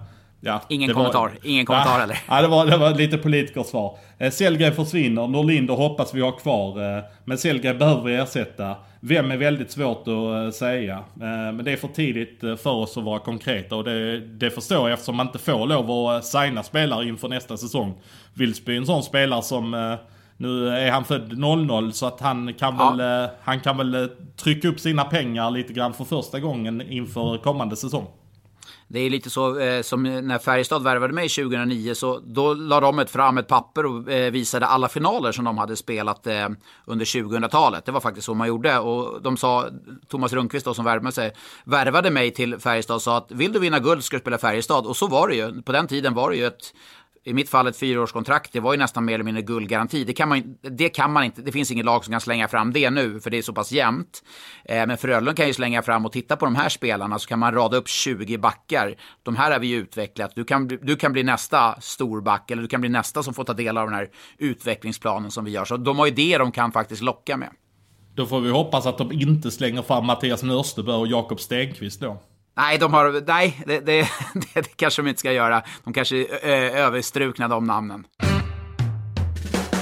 [0.43, 2.19] Ja, ingen kommentar, var, ingen kommentar heller.
[2.27, 3.97] Ja, det var, det var lite politikersvar.
[4.17, 6.97] Eh, Sellgren försvinner, Norlinder hoppas vi har kvar.
[6.97, 8.75] Eh, men Sellgren behöver vi ersätta.
[8.99, 10.93] Vem är väldigt svårt att eh, säga.
[10.95, 14.49] Eh, men det är för tidigt eh, för oss att vara konkreta och det, det
[14.49, 17.93] förstår jag eftersom man inte får lov att signa spelare inför nästa säsong.
[18.33, 19.97] Wilsby är en sån spelare som
[20.41, 22.91] nu är han född 00 så att han kan, ja.
[22.91, 27.75] väl, han kan väl trycka upp sina pengar lite grann för första gången inför kommande
[27.75, 28.07] säsong.
[28.87, 31.93] Det är lite så eh, som när Färjestad värvade mig 2009.
[31.93, 35.57] Så då la de ett, fram ett papper och eh, visade alla finaler som de
[35.57, 36.49] hade spelat eh,
[36.85, 37.85] under 2000-talet.
[37.85, 38.79] Det var faktiskt så man gjorde.
[38.79, 39.69] Och de sa,
[40.07, 41.31] Thomas Rundqvist då, som värvade, sig,
[41.63, 44.85] värvade mig till Färjestad och sa att vill du vinna guld ska du spela Färjestad.
[44.85, 45.61] Och så var det ju.
[45.61, 46.73] På den tiden var det ju ett
[47.23, 50.03] i mitt fall ett fyraårskontrakt, det var ju nästan mer eller mindre guldgaranti.
[50.03, 52.73] Det kan, man, det kan man inte, det finns ingen lag som kan slänga fram
[52.73, 54.23] det nu, för det är så pass jämnt.
[54.65, 57.39] Eh, men Frölunda kan ju slänga fram och titta på de här spelarna, så kan
[57.39, 58.95] man rada upp 20 backar.
[59.23, 60.31] De här har vi ju utvecklat.
[60.35, 63.53] Du kan, du kan bli nästa storback, eller du kan bli nästa som får ta
[63.53, 65.65] del av den här utvecklingsplanen som vi gör.
[65.65, 67.49] Så de har ju det de kan faktiskt locka med.
[68.15, 72.17] Då får vi hoppas att de inte slänger fram Mattias Nörstebö och Jakob Stenqvist då.
[72.57, 74.01] Nej, de har, nej det, det,
[74.33, 75.63] det, det kanske de inte ska göra.
[75.83, 78.05] De kanske är överstrukna de namnen.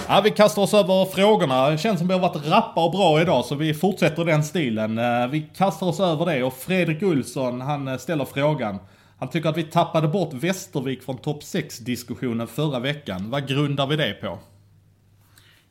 [0.08, 1.70] Ja, vi kastar oss över frågorna.
[1.70, 4.98] Det känns som vi har varit rappa och bra idag, så vi fortsätter den stilen.
[4.98, 8.80] Eh, vi kastar oss över det och Fredrik Olsson, han eh, ställer frågan.
[9.20, 13.30] Han tycker att vi tappade bort Västervik från topp 6-diskussionen förra veckan.
[13.30, 14.40] Vad grundar vi det på?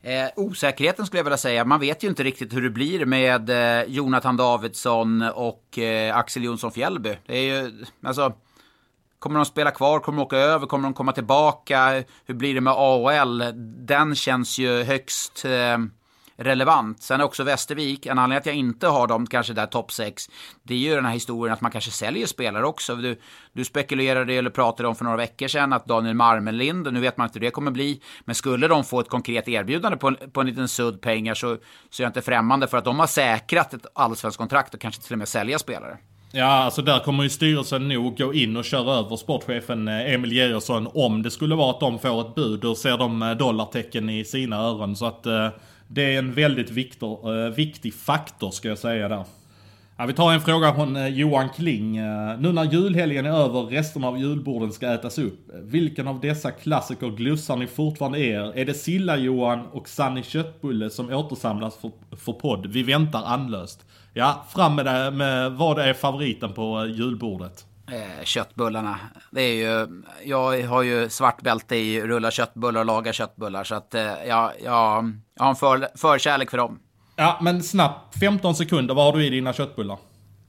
[0.09, 1.65] Eh, osäkerheten skulle jag vilja säga.
[1.65, 6.43] Man vet ju inte riktigt hur det blir med eh, Jonathan Davidsson och eh, Axel
[6.43, 7.17] Jonsson Fjällby.
[7.25, 8.33] Det är ju, alltså,
[9.19, 9.99] kommer de spela kvar?
[9.99, 10.67] Kommer de åka över?
[10.67, 12.03] Kommer de komma tillbaka?
[12.25, 13.43] Hur blir det med AHL?
[13.85, 15.77] Den känns ju högst eh,
[16.39, 17.03] relevant.
[17.03, 20.29] Sen är också Västervik, en anledning att jag inte har dem kanske där topp 6,
[20.63, 22.95] det är ju den här historien att man kanske säljer spelare också.
[22.95, 23.19] Du,
[23.53, 27.27] du spekulerade eller pratade om för några veckor sedan att Daniel Marmelind, nu vet man
[27.27, 30.47] inte hur det kommer bli, men skulle de få ett konkret erbjudande på, på en
[30.47, 31.57] liten sudd pengar så,
[31.89, 35.01] så är jag inte främmande för att de har säkrat ett allsvenskt kontrakt och kanske
[35.01, 35.97] till och med sälja spelare.
[36.31, 40.31] Ja, alltså där kommer ju styrelsen nog gå in och köra över sportchefen eh, Emil
[40.31, 42.59] Georgsson om det skulle vara att de får ett bud.
[42.59, 44.95] Då ser de eh, dollartecken i sina öron.
[44.95, 45.49] Så att eh,
[45.91, 49.25] det är en väldigt viktor, eh, viktig faktor ska jag säga där.
[49.97, 51.97] Ja, vi tar en fråga från eh, Johan Kling.
[51.97, 55.49] Eh, nu när julhelgen är över resten av julborden ska ätas upp.
[55.63, 58.57] Vilken av dessa klassiker glussar ni fortfarande er?
[58.57, 62.65] Är det Silla-Johan och Sanny Köttbulle som återsamlas för, för podd?
[62.65, 63.85] Vi väntar andlöst.
[64.13, 65.11] Ja, fram med det.
[65.11, 67.65] Med vad är favoriten på eh, julbordet?
[67.91, 68.99] Eh, köttbullarna.
[69.31, 69.87] Det är ju,
[70.23, 73.63] jag har ju svart bälte i rulla köttbullar och laga köttbullar.
[73.63, 76.79] Så att eh, jag, jag, jag har en för, förkärlek för dem.
[77.15, 78.19] Ja, men snabbt.
[78.19, 78.93] 15 sekunder.
[78.93, 79.97] Vad har du i dina köttbullar?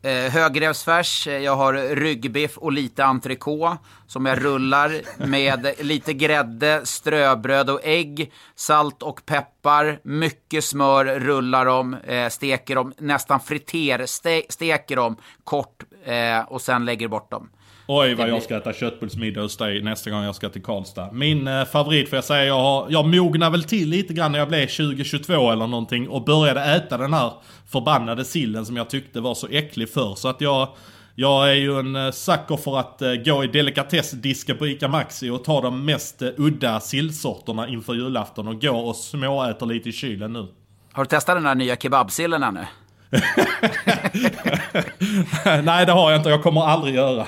[0.02, 6.80] Eh, högrevsfärs, eh, jag har ryggbiff och lite entrecote som jag rullar med lite grädde,
[6.84, 14.06] ströbröd och ägg, salt och peppar, mycket smör, rullar dem, eh, steker dem, nästan friter,
[14.06, 17.50] ste steker dem kort eh, och sen lägger bort dem.
[17.92, 21.12] Oj vad jag ska äta köttbullsmiddag hos dig nästa gång jag ska till Karlstad.
[21.12, 24.38] Min eh, favorit får jag säga, jag, har, jag mognade väl till lite grann när
[24.38, 27.32] jag blev 2022 eller någonting och började äta den här
[27.68, 30.14] förbannade sillen som jag tyckte var så äcklig förr.
[30.14, 30.68] Så att jag,
[31.14, 35.30] jag är ju en eh, sucker för att eh, gå i delikatessdisken på ICA Maxi
[35.30, 39.92] och ta de mest eh, udda sillsorterna inför julafton och gå och småäter lite i
[39.92, 40.46] kylen nu.
[40.92, 42.66] Har du testat den där nya kebabsillen ännu?
[45.62, 46.30] Nej, det har jag inte.
[46.30, 47.26] Jag kommer aldrig göra.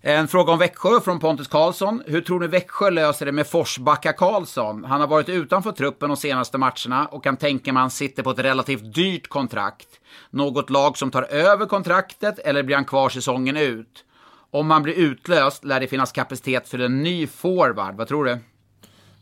[0.00, 2.02] En fråga om Växjö från Pontus Karlsson.
[2.06, 4.84] Hur tror ni Växjö löser det med Forsbacka Karlsson?
[4.84, 8.38] Han har varit utanför truppen de senaste matcherna och kan tänka man sitter på ett
[8.38, 9.88] relativt dyrt kontrakt.
[10.30, 14.04] Något lag som tar över kontraktet eller blir han kvar säsongen ut?
[14.50, 17.96] Om man blir utlöst lär det finnas kapacitet för en ny forward.
[17.96, 18.38] Vad tror du?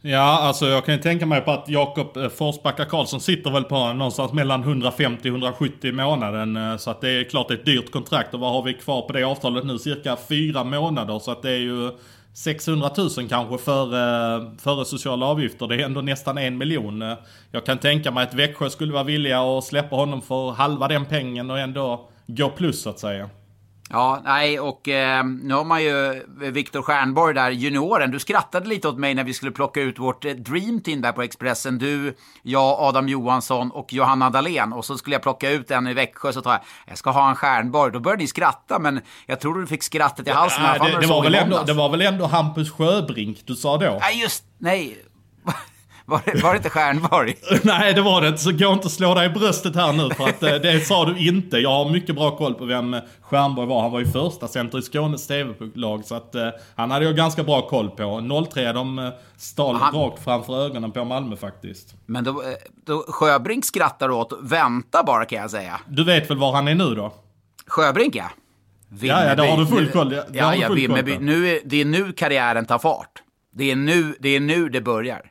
[0.08, 3.64] Ja, alltså jag kan ju tänka mig på att Jakob eh, Forsbacka Karlsson sitter väl
[3.64, 6.56] på någonstans mellan 150-170 månaden.
[6.56, 8.34] Eh, så att det är klart ett dyrt kontrakt.
[8.34, 9.78] Och vad har vi kvar på det avtalet nu?
[9.78, 11.18] Cirka fyra månader.
[11.18, 11.90] Så att det är ju
[12.34, 15.66] 600 000 kanske före, före sociala avgifter.
[15.66, 17.02] Det är ändå nästan en miljon.
[17.02, 17.14] Eh,
[17.50, 21.04] jag kan tänka mig att Växjö skulle vara villiga att släppa honom för halva den
[21.04, 23.30] pengen och ändå gå plus så att säga.
[23.90, 28.10] Ja, nej, och eh, nu har man ju Viktor Stjernborg där, junioren.
[28.10, 31.12] Du skrattade lite åt mig när vi skulle plocka ut vårt eh, Dream Team där
[31.12, 31.78] på Expressen.
[31.78, 34.72] Du, jag, Adam Johansson och Johanna Dahlén.
[34.72, 37.28] Och så skulle jag plocka ut en i Växjö, så tar jag, jag ska ha
[37.28, 37.92] en Stjernborg.
[37.92, 40.64] Då började ni skratta, men jag tror du fick skrattet i halsen.
[40.64, 43.98] Ja, det, det, var väl ändå, det var väl ändå Hampus Sjöbrink du sa då?
[44.00, 45.04] Nej, just, nej.
[46.08, 47.36] Var det, var det inte Stjernborg?
[47.62, 48.40] Nej, det var det inte.
[48.40, 50.14] Så gå inte och slå dig i bröstet här nu.
[50.14, 51.58] För att eh, det sa du inte.
[51.58, 53.82] Jag har mycket bra koll på vem Stjernborg var.
[53.82, 56.04] Han var ju första center i Skånes TV-lag.
[56.04, 56.42] Så att uh,
[56.76, 58.46] han hade jag ganska bra koll på.
[58.50, 59.94] 03 de stal han...
[59.94, 61.94] rakt framför ögonen på Malmö faktiskt.
[62.06, 62.42] Men då,
[62.86, 65.80] då Sjöbrink skrattar åt, vänta bara kan jag säga.
[65.88, 67.12] Du vet väl var han är nu då?
[67.66, 68.30] Sjöbrink ja.
[68.88, 69.08] Vimmerby.
[69.08, 71.18] Ja, ja, det har du full koll, ja, ja, Vimmerby.
[71.18, 73.22] Nu är, det är nu karriären tar fart.
[73.54, 75.30] Det är nu det, är nu det börjar.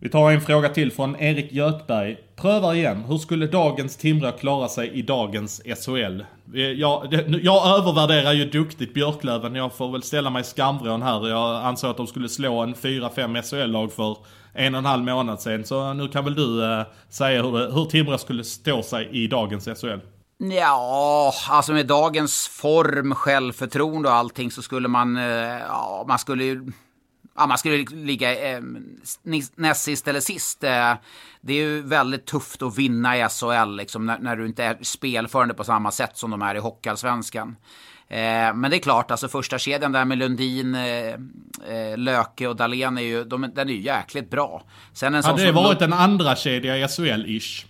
[0.00, 2.16] Vi tar en fråga till från Erik Göthberg.
[2.36, 3.04] Prövar igen.
[3.08, 6.20] Hur skulle dagens Timrå klara sig i dagens SHL?
[6.54, 9.54] Eh, jag, jag övervärderar ju duktigt Björklöven.
[9.54, 11.28] Jag får väl ställa mig i skamvrån här.
[11.28, 14.16] Jag ansåg att de skulle slå en 4-5 SHL-lag för
[14.52, 15.64] en och en halv månad sedan.
[15.64, 19.64] Så nu kan väl du eh, säga hur, hur Timrå skulle stå sig i dagens
[19.64, 20.00] SHL?
[20.38, 26.44] Ja, alltså med dagens form, självförtroende och allting så skulle man, eh, ja, man skulle
[26.44, 26.72] ju
[27.38, 28.60] ja, man skulle ligga eh,
[29.54, 30.64] näst sist eller sist.
[30.64, 30.94] Eh,
[31.40, 34.78] det är ju väldigt tufft att vinna i SHL liksom, när, när, du inte är
[34.82, 37.56] spelförande på samma sätt som de är i Hockeyallsvenskan.
[38.08, 42.56] Eh, men det är klart, alltså första kedjan där med Lundin, eh, eh Löke och
[42.56, 44.62] Dahlén är ju, de, den är ju jäkligt bra.
[44.92, 47.64] Sen en Hade det varit en andra kedja i SHL-ish?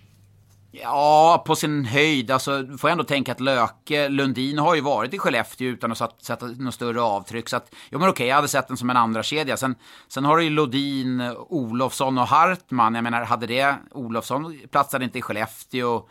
[0.70, 2.30] Ja, på sin höjd.
[2.30, 6.24] Alltså, får jag ändå tänka att Löke, Lundin har ju varit i Skellefteå utan att
[6.24, 7.48] sätta något större avtryck.
[7.48, 9.56] Så att, jo men okej, jag hade sett den som en andra kedja.
[9.56, 9.74] Sen,
[10.08, 12.94] sen har du ju Lodin, Olofsson och Hartman.
[12.94, 13.76] Jag menar, hade det...
[13.90, 16.02] Olofsson platsade inte i Skellefteå.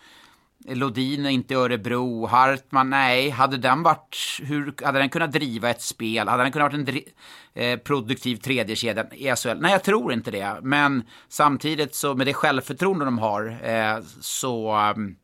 [0.66, 5.70] Lodin är inte i Örebro, Hartman, nej, hade den varit, hur, hade den kunnat driva
[5.70, 6.28] ett spel?
[6.28, 7.08] Hade den kunnat vara en dri,
[7.54, 9.58] eh, produktiv tredje kedja i SHL?
[9.60, 10.60] Nej, jag tror inte det.
[10.62, 15.16] Men samtidigt så med det självförtroende de har eh, så um,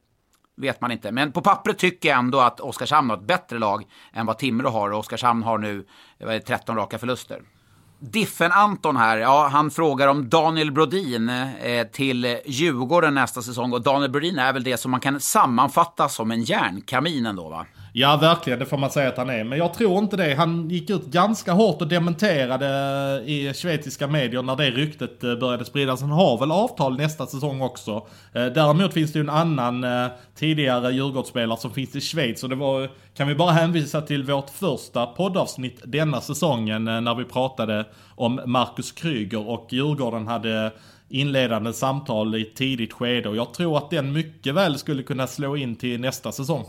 [0.56, 1.12] vet man inte.
[1.12, 4.70] Men på pappret tycker jag ändå att Oskarshamn har ett bättre lag än vad Timrå
[4.70, 4.92] har.
[4.92, 5.86] Och Oskarshamn har nu
[6.46, 7.42] 13 raka förluster.
[8.12, 13.74] Diffen-Anton här, ja, han frågar om Daniel Brodin eh, till Djurgården nästa säsong.
[13.74, 17.66] Och Daniel Brodin är väl det som man kan sammanfatta som en järnkamin ändå va?
[17.96, 18.60] Ja, verkligen.
[18.60, 19.44] Det får man säga att han är.
[19.44, 20.36] Men jag tror inte det.
[20.36, 22.68] Han gick ut ganska hårt och dementerade
[23.26, 26.02] i schweiziska medier när det ryktet eh, började spridas.
[26.02, 28.08] Han har väl avtal nästa säsong också.
[28.34, 32.44] Eh, däremot finns det ju en annan eh, tidigare Djurgårdsspelare som finns i Schweiz.
[32.44, 37.26] Och det var, kan vi bara hänvisa till vårt första poddavsnitt denna säsongen när vi
[37.26, 37.86] pratade
[38.16, 40.72] om Marcus Kryger och Djurgården hade
[41.10, 43.30] inledande samtal i ett tidigt skede.
[43.30, 46.66] Och jag tror att den mycket väl skulle kunna slå in till nästa säsong.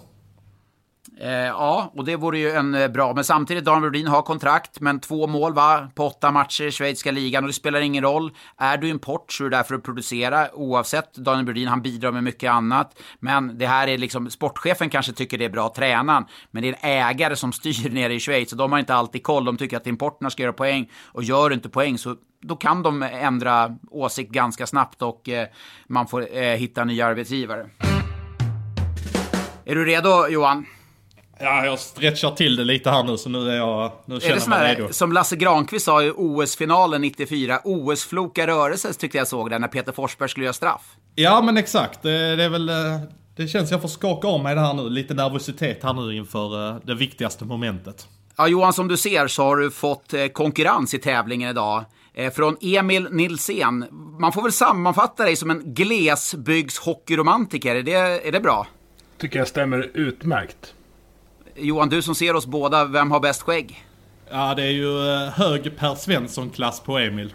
[1.20, 3.14] Eh, ja, och det vore ju en eh, bra.
[3.14, 7.10] Men samtidigt, Daniel Brodin har kontrakt, men två mål va, på åtta matcher i schweiziska
[7.10, 8.32] ligan och det spelar ingen roll.
[8.56, 11.14] Är du import så är du där för att producera, oavsett.
[11.14, 13.00] Daniel Brodin, han bidrar med mycket annat.
[13.20, 16.24] Men det här är liksom, sportchefen kanske tycker det är bra, tränaren.
[16.50, 19.22] Men det är en ägare som styr nere i Schweiz och de har inte alltid
[19.22, 19.44] koll.
[19.44, 23.02] De tycker att importerna ska göra poäng och gör inte poäng så då kan de
[23.02, 25.48] ändra åsikt ganska snabbt och eh,
[25.86, 27.70] man får eh, hitta nya arbetsgivare.
[29.64, 30.66] Är du redo Johan?
[31.40, 34.40] Ja, jag stretchar till det lite här nu så nu är jag nu känner är
[34.40, 34.92] det mig redo.
[34.92, 39.92] Som Lasse Granqvist sa i OS-finalen 94, OS-floka rörelse tyckte jag såg där när Peter
[39.92, 40.82] Forsberg skulle göra straff.
[41.14, 42.68] Ja men exakt, det, det är väl...
[42.68, 42.74] Eh,
[43.36, 46.68] det känns jag får skaka om mig det här nu, lite nervositet här nu inför
[46.68, 48.08] eh, det viktigaste momentet.
[48.36, 51.84] Ja Johan, som du ser så har du fått eh, konkurrens i tävlingen idag.
[52.34, 53.86] Från Emil Nilsén.
[54.20, 58.66] Man får väl sammanfatta dig som en glesbygdshockeyromantiker, är det, är det bra?
[59.18, 60.74] Tycker jag stämmer utmärkt.
[61.56, 63.84] Johan, du som ser oss båda, vem har bäst skägg?
[64.30, 67.32] Ja, det är ju eh, hög Per Svensson-klass på Emil.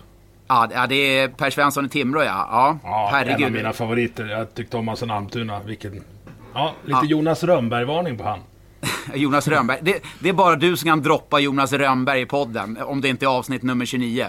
[0.47, 2.47] Ja, det är Per Svensson i Timrå ja.
[2.51, 3.39] Ja, ja herregud.
[3.39, 4.25] en av mina favoriter.
[4.25, 5.59] Jag tyckte om hans Almtuna.
[5.59, 6.03] Vilken...
[6.53, 7.05] Ja, lite ja.
[7.05, 8.39] Jonas Rönnberg-varning på han.
[9.13, 9.79] Jonas Rönnberg.
[9.81, 12.77] Det, det, är bara du som kan droppa Jonas Rönnberg i podden.
[12.81, 14.25] Om det inte är avsnitt nummer 29.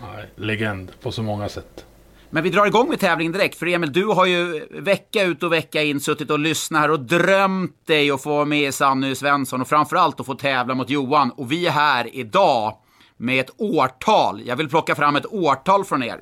[0.00, 1.84] Nej, legend på så många sätt.
[2.30, 3.58] Men vi drar igång med tävlingen direkt.
[3.58, 7.00] För Emil, du har ju vecka ut och vecka in suttit och lyssnat här och
[7.00, 10.90] drömt dig att få vara med i Sanny Svensson och framförallt att få tävla mot
[10.90, 11.30] Johan.
[11.30, 12.76] Och vi är här idag
[13.16, 14.42] med ett årtal.
[14.44, 16.20] Jag vill plocka fram ett årtal från er.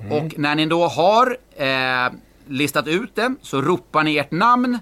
[0.00, 0.12] Mm.
[0.12, 2.12] Och när ni då har eh,
[2.48, 4.78] listat ut det så ropar ni ert namn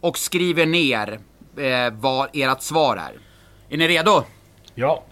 [0.00, 1.20] och skriver ner
[1.56, 3.12] eh, vad ert svar är.
[3.68, 4.24] Är ni redo?
[4.74, 5.04] Ja.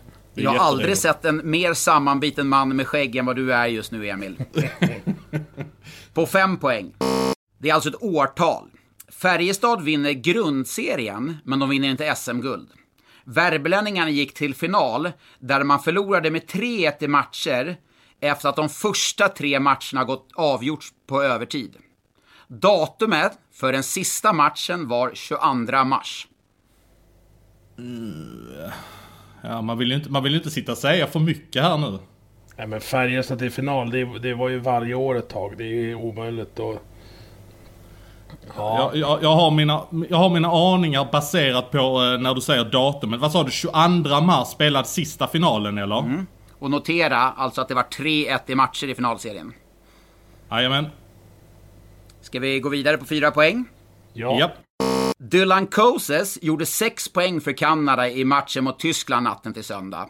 [0.43, 3.93] Jag har aldrig sett en mer sammanbiten man med skägg än vad du är just
[3.93, 4.45] nu, Emil.
[6.15, 6.95] På fem poäng.
[7.59, 8.71] Det är alltså ett årtal.
[9.09, 12.69] Färjestad vinner grundserien, men de vinner inte SM-guld.
[13.25, 17.77] Värmlänningarna gick till final, där man förlorade med 3-1 i matcher
[18.21, 21.77] efter att de första tre matcherna gått avgjorts på övertid.
[22.49, 26.29] Datumet för den sista matchen var 22 mars.
[27.79, 28.71] Mm.
[29.43, 31.99] Ja, man vill ju inte, man vill inte sitta och säga för mycket här nu.
[32.57, 35.55] Nej men Färjestad till final, det, det var ju varje år ett tag.
[35.59, 36.83] Det är ju omöjligt att...
[38.57, 38.79] Ja.
[38.79, 42.65] Jag, jag, jag, har mina, jag har mina aningar baserat på eh, när du säger
[42.65, 43.21] datumet.
[43.21, 43.51] Vad sa du?
[43.51, 45.99] 22 mars spelad sista finalen eller?
[45.99, 46.27] Mm.
[46.59, 49.53] Och notera alltså att det var 3-1 i matcher i finalserien.
[50.51, 50.87] Jajamän.
[52.21, 53.65] Ska vi gå vidare på fyra poäng?
[54.13, 54.39] Ja.
[54.39, 54.68] Japp.
[55.21, 60.09] Dylan Koses gjorde 6 poäng för Kanada i matchen mot Tyskland natten till söndag.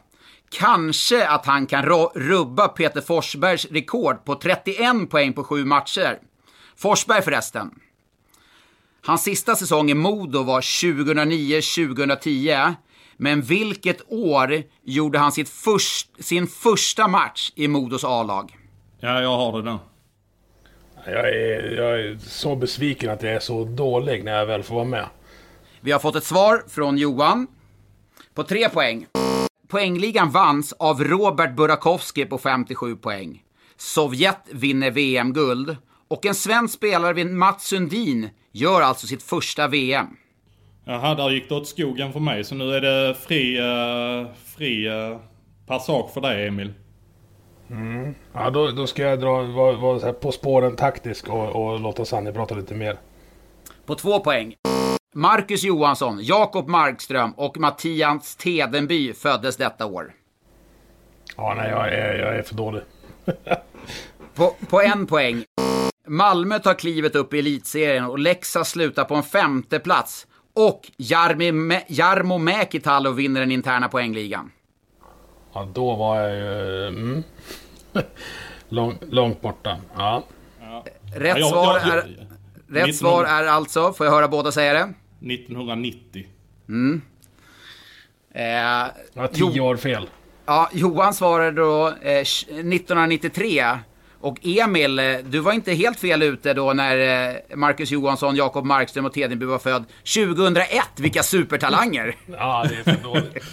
[0.51, 1.85] Kanske att han kan
[2.15, 6.19] rubba Peter Forsbergs rekord på 31 poäng på 7 matcher.
[6.77, 7.71] Forsberg förresten.
[9.05, 12.75] Hans sista säsong i Modo var 2009-2010.
[13.17, 18.57] Men vilket år gjorde han sitt först, sin första match i Modos A-lag?
[19.01, 19.79] Ja, jag har det nu.
[21.05, 24.75] Jag är, jag är så besviken att jag är så dålig när jag väl får
[24.75, 25.07] vara med.
[25.81, 27.47] Vi har fått ett svar från Johan.
[28.35, 29.07] På tre poäng.
[29.69, 33.43] Poängligan vanns av Robert Burakovsky på 57 poäng.
[33.77, 35.77] Sovjet vinner VM-guld.
[36.09, 40.07] Och en svensk spelare vid Mats Sundin gör alltså sitt första VM.
[40.85, 42.45] Jaha, där gick det åt skogen för mig.
[42.45, 45.19] Så nu är det fri, uh, fri uh,
[45.67, 46.73] passage för dig, Emil.
[47.71, 48.15] Mm.
[48.33, 52.33] Ja, då, då ska jag dra, vara, vara på spåren taktisk och, och låta Sanni
[52.33, 52.99] prata lite mer.
[53.87, 54.55] På två poäng.
[55.15, 60.13] Marcus Johansson, Jakob Markström och Mattias Tedenby föddes detta år.
[61.37, 62.83] Ja, nej, jag är, jag är för dålig.
[64.35, 65.45] på, på en poäng.
[66.07, 70.27] Malmö tar klivet upp i elitserien och Leksand slutar på en femte plats.
[70.55, 74.51] Och Jarmi, Jarmo Mäkitalo vinner den interna poängligan.
[75.53, 76.87] Ja, då var jag ju...
[76.89, 77.23] Mm.
[78.69, 79.77] Lång, långt borta.
[79.97, 80.25] Ja.
[81.15, 82.27] Rätt, Ja, svar, är,
[82.69, 84.95] rätt svar är alltså, får jag höra båda säga det?
[85.35, 86.27] 1990.
[86.69, 87.03] Mm.
[88.35, 90.09] Eh, Jag har tio år fel.
[90.47, 93.65] Ja, Johan svarade då eh, 1993.
[94.21, 98.65] Och Emil, eh, du var inte helt fel ute då när eh, Marcus Johansson, Jakob
[98.65, 99.85] Markström och Tedenby var född.
[100.15, 102.17] 2001, vilka supertalanger!
[102.39, 103.45] Ja, det är för dåligt.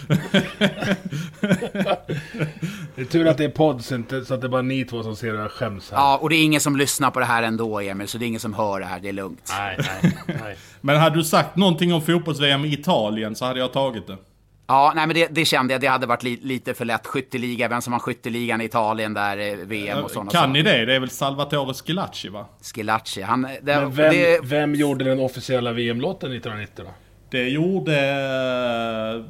[2.95, 5.15] det är tur att det är podd så, att det är bara ni två som
[5.15, 5.97] ser hur jag skäms här.
[5.97, 8.27] Ja, och det är ingen som lyssnar på det här ändå, Emil, så det är
[8.27, 9.53] ingen som hör det här, det är lugnt.
[9.57, 10.57] Nej, nej, nej.
[10.81, 14.17] Men hade du sagt någonting om fotbolls-VM i Italien så hade jag tagit det.
[14.67, 17.07] Ja, nej men det, det kände jag, det hade varit li, lite för lätt.
[17.07, 20.85] Skytteliga, vem som har skytteligan i Italien där, eh, VM och sådana Kan ni det?
[20.85, 22.45] Det är väl Salvatore Schillaci va?
[22.75, 23.41] Schillaci, han...
[23.41, 26.91] Det, Men vem, det, vem gjorde den officiella VM-låten 1990 då?
[27.29, 27.93] Det gjorde...
[29.15, 29.23] eh,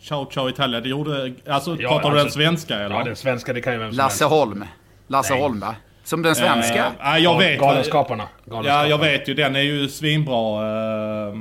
[0.00, 0.80] Ciao Ciao Italia.
[0.80, 1.32] Det gjorde...
[1.48, 2.96] Alltså, Ja, pratar du den alltså- svenska eller?
[2.96, 4.34] Ja, den svenska, det kan ju vem som Lasse helst.
[4.36, 4.64] Holm.
[5.06, 5.42] Lasse Nej.
[5.42, 5.74] Holm, va?
[6.04, 6.84] Som den svenska?
[6.86, 7.60] Eh, nej, jag vet.
[7.60, 8.22] Galenskaparna.
[8.44, 8.88] Ja, Galenskaparna.
[8.88, 9.34] jag vet ju.
[9.34, 10.66] Den är ju svinbra.
[11.28, 11.34] eh,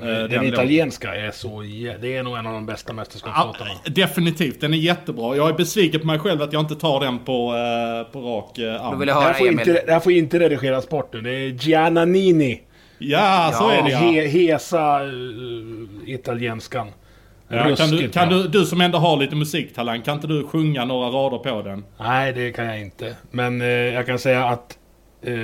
[0.00, 0.44] eh, Den, låten.
[0.44, 1.60] italienska är så...
[2.00, 3.70] Det är nog en av de bästa Ja, mästerskapslåtarna.
[3.86, 5.36] definitivt, den är jättebra.
[5.36, 8.58] Jag är besviken på mig själv att jag inte tar den på, eh, på rak
[8.58, 8.98] eh, arm.
[8.98, 9.58] Vill jag Det här, höra får Emil.
[9.68, 11.20] inte, det här får inte redigeras bort nu.
[11.20, 12.60] Det är Giannanini.
[12.98, 13.98] Ja, så är det ja.
[13.98, 16.88] He, hesa uh, italienskan.
[17.48, 20.84] ja kan du, kan du, du som ändå har lite musiktalang, kan inte du sjunga
[20.84, 21.84] några rader på den?
[21.98, 23.16] Nej, det kan jag inte.
[23.30, 24.78] Men eh, jag kan säga att
[25.22, 25.34] eh,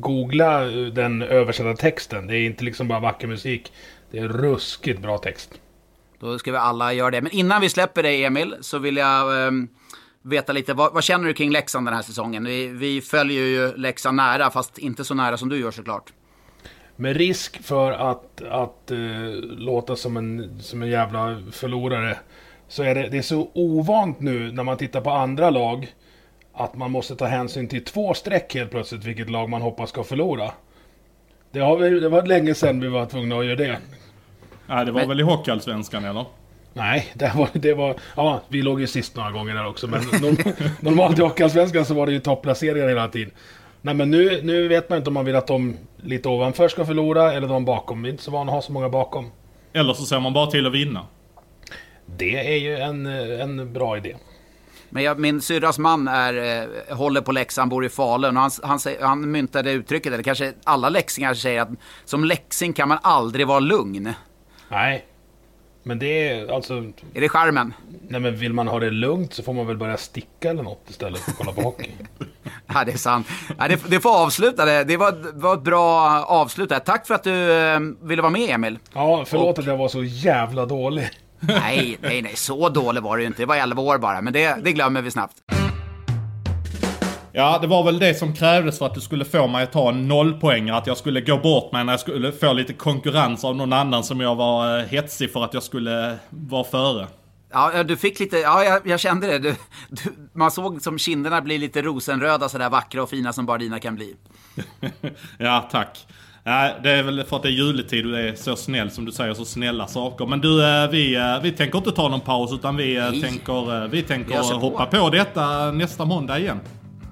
[0.00, 0.60] googla
[0.92, 2.26] den översatta texten.
[2.26, 3.72] Det är inte liksom bara vacker musik.
[4.10, 5.60] Det är ruskigt bra text.
[6.18, 7.20] Då ska vi alla göra det.
[7.20, 9.68] Men innan vi släpper dig Emil, så vill jag ehm,
[10.22, 12.44] veta lite, vad, vad känner du kring Leksand den här säsongen?
[12.44, 16.12] Vi, vi följer ju Leksand nära, fast inte så nära som du gör såklart.
[16.96, 18.98] Med risk för att, att eh,
[19.40, 22.18] låta som en, som en jävla förlorare.
[22.68, 25.94] Så är det, det är så ovant nu när man tittar på andra lag.
[26.52, 30.04] Att man måste ta hänsyn till två streck helt plötsligt vilket lag man hoppas ska
[30.04, 30.52] förlora.
[31.56, 33.78] Det, har vi, det var länge sedan vi var tvungna att göra det.
[34.66, 36.24] Nej, det var Men- väl i Hockeyallsvenskan eller?
[36.72, 37.94] Nej, det var, det var...
[38.16, 39.86] Ja, vi låg ju sist några gånger där också.
[39.86, 40.36] Men norm,
[40.80, 43.30] normalt i Hockeyallsvenskan så var det ju topplaceringar hela tiden.
[43.82, 46.84] Nej men nu, nu vet man inte om man vill att de lite ovanför ska
[46.84, 48.02] förlora eller de bakom.
[48.02, 49.30] Vi är inte så vana att ha så många bakom.
[49.72, 51.06] Eller så ser man bara till att vinna.
[52.06, 53.06] Det är ju en,
[53.40, 54.16] en bra idé.
[54.90, 58.50] Men jag, min syrras man är, eh, håller på Leksand, bor i Falun och han,
[58.62, 61.68] han, han myntade uttrycket, eller kanske alla leksingar säger att
[62.04, 64.12] som leksing kan man aldrig vara lugn.
[64.68, 65.06] Nej.
[65.82, 66.74] Men det är alltså...
[67.14, 67.74] Är det charmen?
[68.08, 70.90] Nej men vill man ha det lugnt så får man väl börja sticka eller något
[70.90, 71.90] istället för att kolla på hockey.
[72.66, 73.26] Ja, det är sant.
[73.58, 74.84] Ja, det, det får avsluta det.
[74.84, 76.78] Det var, var ett bra avslut där.
[76.78, 78.78] Tack för att du eh, ville vara med Emil.
[78.92, 81.10] Ja, förlåt att jag var så jävla dålig.
[81.40, 83.42] Nej, nej, nej, så dålig var det ju inte.
[83.42, 85.36] Det var 11 år bara, men det, det glömmer vi snabbt.
[87.32, 89.88] Ja, det var väl det som krävdes för att du skulle få mig att ta
[89.88, 90.76] en nollpoängare.
[90.76, 94.04] Att jag skulle gå bort mig när jag skulle få lite konkurrens av någon annan
[94.04, 97.06] som jag var eh, hetsig för att jag skulle vara före.
[97.52, 99.38] Ja, du fick lite, ja, jag, jag kände det.
[99.38, 99.54] Du,
[99.88, 103.78] du, man såg som kinderna bli lite rosenröda, sådär vackra och fina som bara dina
[103.78, 104.16] kan bli.
[105.38, 106.06] Ja, tack.
[106.46, 109.04] Nej, det är väl för att det är juletid och det är så snäll som
[109.04, 110.26] du säger, så snälla saker.
[110.26, 113.20] Men du, eh, vi, eh, vi tänker inte ta någon paus utan vi Nej.
[113.22, 114.60] tänker, eh, vi tänker Jag ser på.
[114.60, 116.60] hoppa på detta nästa måndag igen.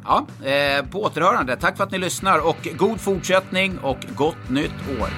[0.05, 1.57] Ja, eh, på återhörande.
[1.57, 5.09] Tack för att ni lyssnar och god fortsättning och gott nytt år.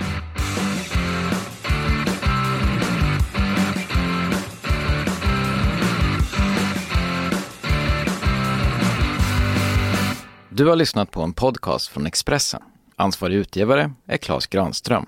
[10.49, 12.63] Du har lyssnat på en podcast från Expressen.
[12.99, 15.05] Ansvarig utgivare är Klas Granström.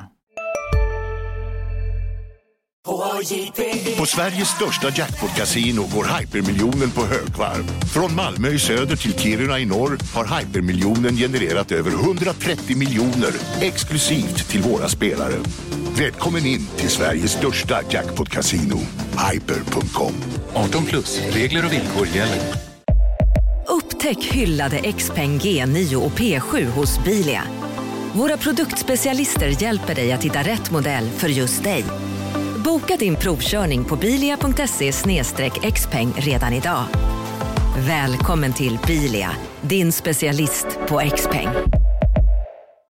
[3.98, 7.64] På Sveriges största jackpot-kasino går hypermiljonen på högvarv.
[7.92, 14.48] Från Malmö i söder till Kiruna i norr har hypermiljonen genererat över 130 miljoner exklusivt
[14.48, 15.34] till våra spelare.
[15.98, 18.78] Välkommen in till Sveriges största jackpot-kasino,
[19.32, 20.12] hyper.com.
[20.54, 22.40] 18 plus, regler och villkor gäller.
[23.66, 27.42] Upptäck hyllade XPeng G9 och P7 hos Bilia.
[28.12, 31.84] Våra produktspecialister hjälper dig att hitta rätt modell för just dig.
[32.64, 34.92] Boka din provkörning på bilia.se
[35.72, 36.84] xpeng redan idag.
[37.78, 39.30] Välkommen till Bilia,
[39.60, 41.48] din specialist på XPeng.